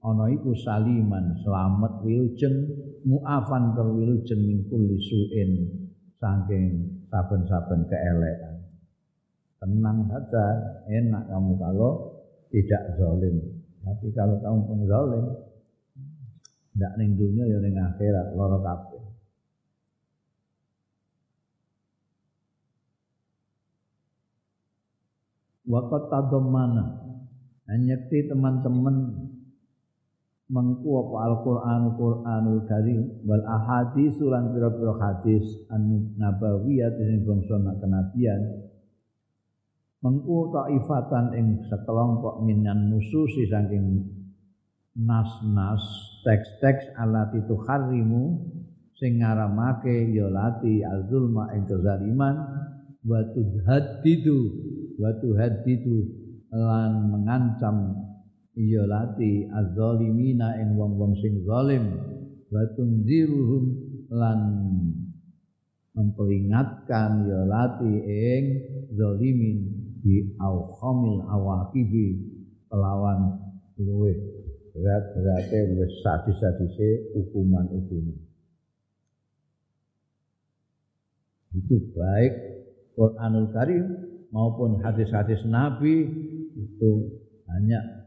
[0.05, 2.57] ana iku saliman selamat wilujeng
[3.07, 5.51] muafan ter wilujeng min kulli suin
[6.21, 6.65] saking
[7.09, 8.57] saben-saben keelekan.
[9.61, 10.45] Tenang saja
[10.89, 12.17] enak kamu kalau
[12.49, 13.37] tidak zalim.
[13.81, 15.25] Tapi kalau kamu pengzalim
[16.77, 19.05] ndak ning dunia ya ning akhirat lara kabeh.
[25.71, 26.85] Wakat tadammana
[27.71, 28.97] nyekti teman-teman
[30.51, 38.67] mengku apa Al-Qur'an Qur'anul Karim wal ahadits lan pira-pira hadis an nabawiyah sing bangsa kenabian.
[40.03, 44.11] Mengku taifatan ing sekelompok minan nususi saking
[44.99, 45.85] nas-nas
[46.27, 48.43] teks-teks alati harimu
[48.99, 52.37] sing ngaramake ya lati azulma ing kezaliman
[53.07, 54.41] wa tuhaddidu
[54.99, 55.99] wa tuhaddidu
[56.51, 58.10] lan mengancam
[58.69, 61.97] ya lati azzalimina ing wong-wong sing zalim
[62.53, 63.65] wa tunziruhum
[64.13, 64.41] lan
[65.97, 68.45] memperingatkan ya lati ing
[68.93, 69.59] zalimin
[70.01, 72.09] bi awhamil awaqibi
[72.73, 73.41] lawan
[73.81, 74.17] luweh
[74.71, 78.19] berat-beratnya wis sadis-sadise hukuman-hukuman.
[81.51, 82.33] Itu baik
[82.95, 83.87] Quranul Karim
[84.31, 86.07] maupun hadis-hadis Nabi
[86.55, 86.91] itu
[87.43, 88.00] banyak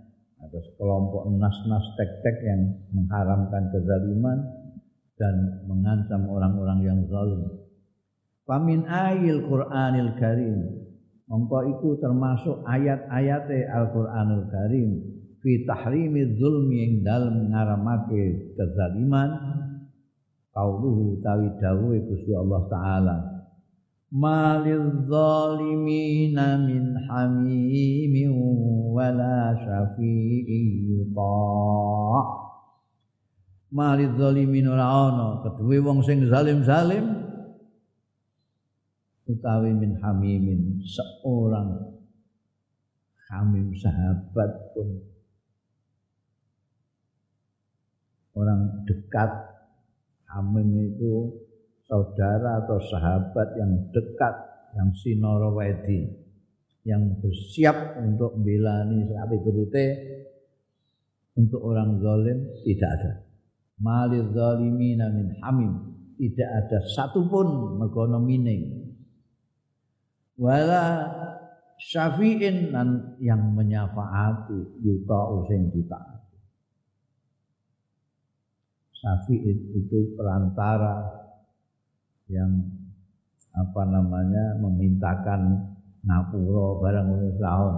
[0.53, 4.37] ada sekelompok nas-nas tek-tek yang mengharamkan kezaliman
[5.17, 7.41] dan mengancam orang-orang yang zalim.
[8.45, 10.61] Famin ayil Quranil Karim.
[11.25, 14.89] Mongko itu termasuk ayat-ayat Al-Quranul Karim
[15.41, 19.33] fi tahrimi zulmi ing dalem ngaramake kezaliman
[20.53, 23.17] qauluhu tawi dawuhe Gusti Allah taala
[24.13, 28.29] malil zalimina min hamimin
[28.93, 31.41] wala syafi'i yuta.
[33.73, 37.09] Malil zalimin ora ana kedue wong sing zalim-zalim
[39.25, 41.97] utawi min hamimin seorang
[43.33, 45.09] hamim sahabat pun.
[48.33, 49.53] Orang dekat
[50.33, 51.42] Hamim itu
[51.87, 54.35] saudara atau sahabat yang dekat
[54.73, 56.09] yang sinoro wedi
[56.83, 59.87] yang bersiap untuk membelani sahabat turute
[61.33, 63.11] untuk orang zalim tidak ada.
[63.81, 65.73] Malil zalimina min hamim.
[66.13, 68.93] Tidak ada satupun mergono mining.
[70.37, 71.09] Wala
[71.81, 72.69] syafi'in
[73.17, 75.99] yang menyafaati yuta using kita
[78.93, 81.22] Syafi'id itu perantara
[82.31, 82.51] yang
[83.53, 85.73] apa namanya memintakan
[86.03, 87.75] ngapura barang oleh tahun.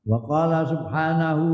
[0.00, 1.46] Wa qala subhanahu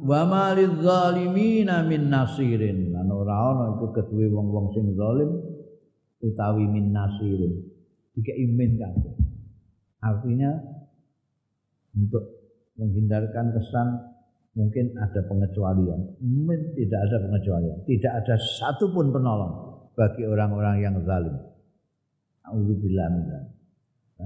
[0.00, 2.90] wa ma lidzalimina min nasirin.
[2.90, 5.30] Lan ora ana iku keduwe wong-wong sing zalim
[6.24, 7.60] utawi min nasirin.
[8.16, 9.14] Dikei imin kabeh.
[10.00, 10.50] Artinya
[11.94, 12.24] untuk
[12.80, 14.09] menghindarkan kesan
[14.54, 16.00] mungkin ada pengecualian.
[16.18, 17.76] Mungkin tidak ada pengecualian.
[17.86, 19.52] Tidak ada satupun penolong
[19.94, 21.36] bagi orang-orang yang zalim.
[22.46, 23.08] Alhamdulillah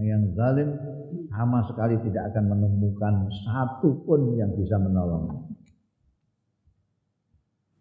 [0.00, 0.70] Yang zalim
[1.30, 5.54] sama sekali tidak akan menemukan satupun yang bisa menolong.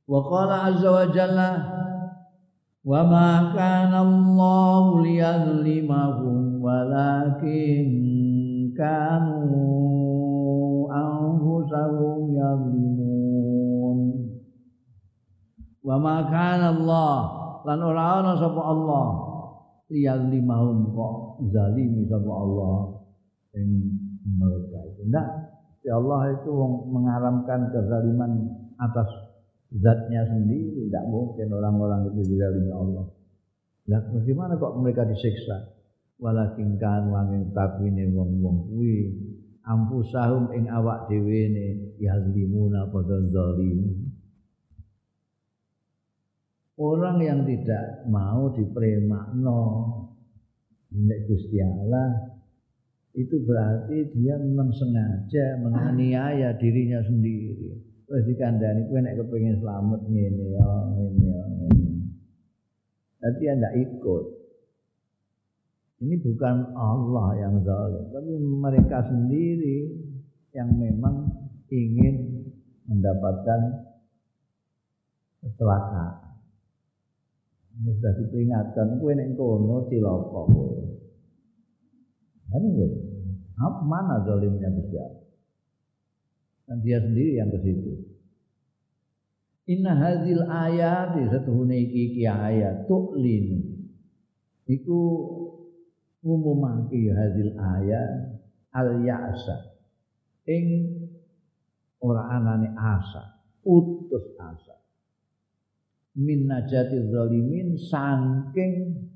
[0.04, 1.52] Wa qala azza wa jalla
[2.84, 7.88] wa ma kana Allah liyadhlimahum walakin
[8.76, 10.13] kanu
[16.00, 17.16] ma kana Allah.
[17.64, 19.08] Lan ora ana sapa Allah.
[19.88, 21.16] Liyadhlimahum kok
[21.54, 22.78] zalimi sapa Allah
[23.56, 23.70] ing
[24.26, 25.02] mereka itu.
[25.08, 25.28] Ndak.
[25.84, 26.52] Ya Allah itu
[26.88, 28.32] mengaramkan kezaliman
[28.80, 29.08] atas
[29.76, 30.88] zatnya sendiri.
[30.88, 33.06] Tidak mungkin orang-orang itu dizalimi Allah.
[33.92, 35.76] Lah bagaimana kok mereka disiksa?
[36.24, 39.12] Walakin kan wanging takwine wong-wong kuwi
[39.64, 41.68] ampusahum ing awak dhewe ne
[42.00, 44.12] yazlimuna padha zalim
[46.80, 49.62] orang yang tidak mau dipremakno
[50.94, 52.36] nek Gusti Allah
[53.14, 60.46] itu berarti dia memang sengaja menganiaya dirinya sendiri Wis dikandani kowe nek kepengin slamet ngene
[60.54, 61.88] ya, ngene ya, ngene.
[63.18, 64.26] Tapi anda ikut.
[66.04, 69.88] Ini bukan Allah yang zalim, tapi mereka sendiri
[70.52, 71.32] yang memang
[71.72, 72.44] ingin
[72.92, 73.88] mendapatkan
[75.40, 76.36] kecelakaan.
[77.88, 80.44] Sudah diperingatkan, kowe nek kono cilaka.
[82.52, 82.64] Kan
[83.64, 85.24] Apa mana zalimnya besar?
[86.68, 87.94] Dan dia sendiri yang ke situ.
[89.72, 93.72] Inna hadil ayat satuhune iki iki ayat tu'lin.
[94.68, 95.00] Iku
[96.24, 98.40] ngumumake hadil ayat
[98.74, 99.76] al ya'sa.
[100.48, 100.68] Ing
[102.00, 104.76] ora anane asa, utus asa.
[106.18, 109.08] Min najati zalimin saking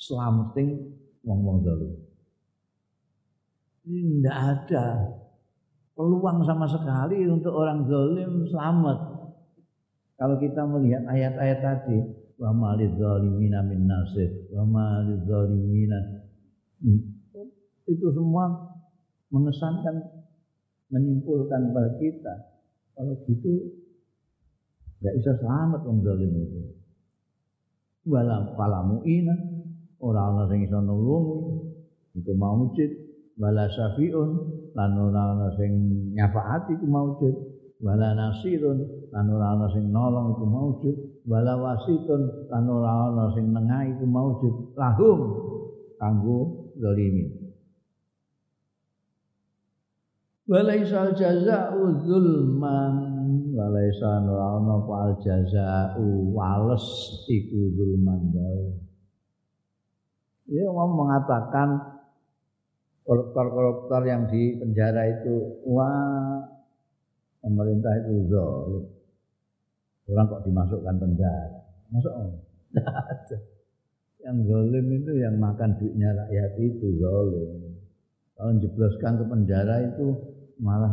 [0.00, 2.10] selamating wong-wong zalim
[3.90, 4.86] tidak ada
[5.96, 8.98] peluang sama sekali untuk orang zalim selamat.
[10.20, 11.98] Kalau kita melihat ayat-ayat tadi,
[12.40, 14.64] wa zalimina min nasir, wa
[15.28, 16.24] zalimina
[17.84, 18.48] itu semua
[19.28, 20.00] mengesankan
[20.88, 22.34] menyimpulkan pada kita.
[22.96, 23.76] Kalau gitu
[25.04, 26.60] nggak bisa selamat orang zalim itu.
[28.08, 29.36] Wala palamu ina
[30.00, 31.40] orang orang yang iso nulungi
[32.16, 32.90] itu maujud.
[33.36, 34.30] Wala syafi'un.
[34.72, 35.72] Lan ora ana sing
[36.16, 37.34] nyafaati iku maujud.
[37.84, 39.08] Wala nasirun.
[39.12, 40.96] Lan ora ana sing nolong iku maujud
[41.28, 45.18] wala wasitun lan ora ana sing nengah iku maujud lahum
[46.00, 47.52] kanggo zalimin
[50.48, 52.94] walaisa jazaa'u zulman
[53.52, 56.86] walaisa ora ana al jazaa'u wales
[57.28, 58.32] iku zulman
[60.50, 62.00] dia mau mengatakan
[63.06, 66.42] koruptor-koruptor yang di penjara itu wah
[67.38, 68.99] pemerintah itu zalim.
[70.10, 71.60] Orang kok dimasukkan penjara.
[71.94, 72.38] Masuk ada.
[74.20, 77.78] Yang zalim itu yang makan duitnya rakyat itu zalim.
[78.36, 80.06] Kalau jebloskan ke penjara itu
[80.60, 80.92] malah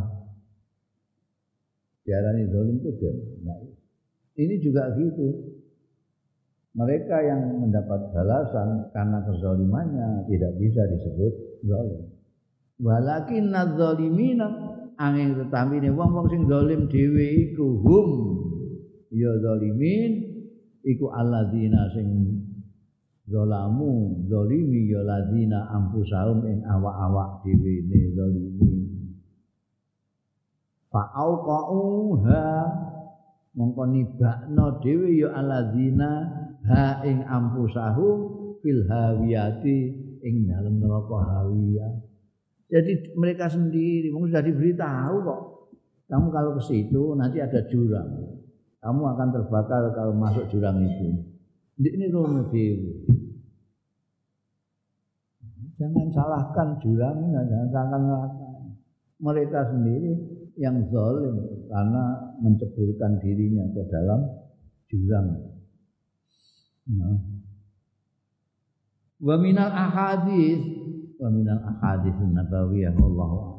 [2.07, 3.09] diarani zalim itu?
[3.43, 3.57] Nah,
[4.37, 5.27] ini juga gitu.
[6.77, 11.33] Mereka yang mendapat balasan karena kezalimannya tidak bisa disebut
[11.65, 12.05] zalim.
[12.77, 14.45] Walakin nadzalimina
[15.01, 18.09] angin tetamine wong-wong sing zalim dhewe iku hum
[19.11, 20.11] ya zalimin
[20.83, 22.07] iku alladzina sing
[23.27, 28.71] zalamu zalimi ya ladzina ampusahum ing awak-awak dhewe ne zalimi
[30.87, 32.45] fa auqauha
[33.57, 36.09] mongko nibakno dhewe ya alladzina
[36.67, 38.07] ha ing ampusahu
[38.61, 41.93] fil hawiyati ing dalam neraka hawiyah.
[42.67, 45.41] Jadi mereka sendiri mungkin sudah diberitahu kok.
[46.07, 48.36] Kamu kalau ke situ nanti ada jurang.
[48.87, 51.27] Kamu akan terbakar kalau masuk jurang itu.
[51.75, 53.03] Ini rono dewi.
[55.75, 58.01] Jangan salahkan jurang, jangan salahkan
[59.19, 60.15] mereka sendiri
[60.55, 64.23] yang zalim karena menceburkan dirinya ke dalam
[64.87, 65.35] jurang.
[69.19, 70.63] Wa minal ahadis
[71.19, 73.56] wa minal ahadis nabawiyah wallahu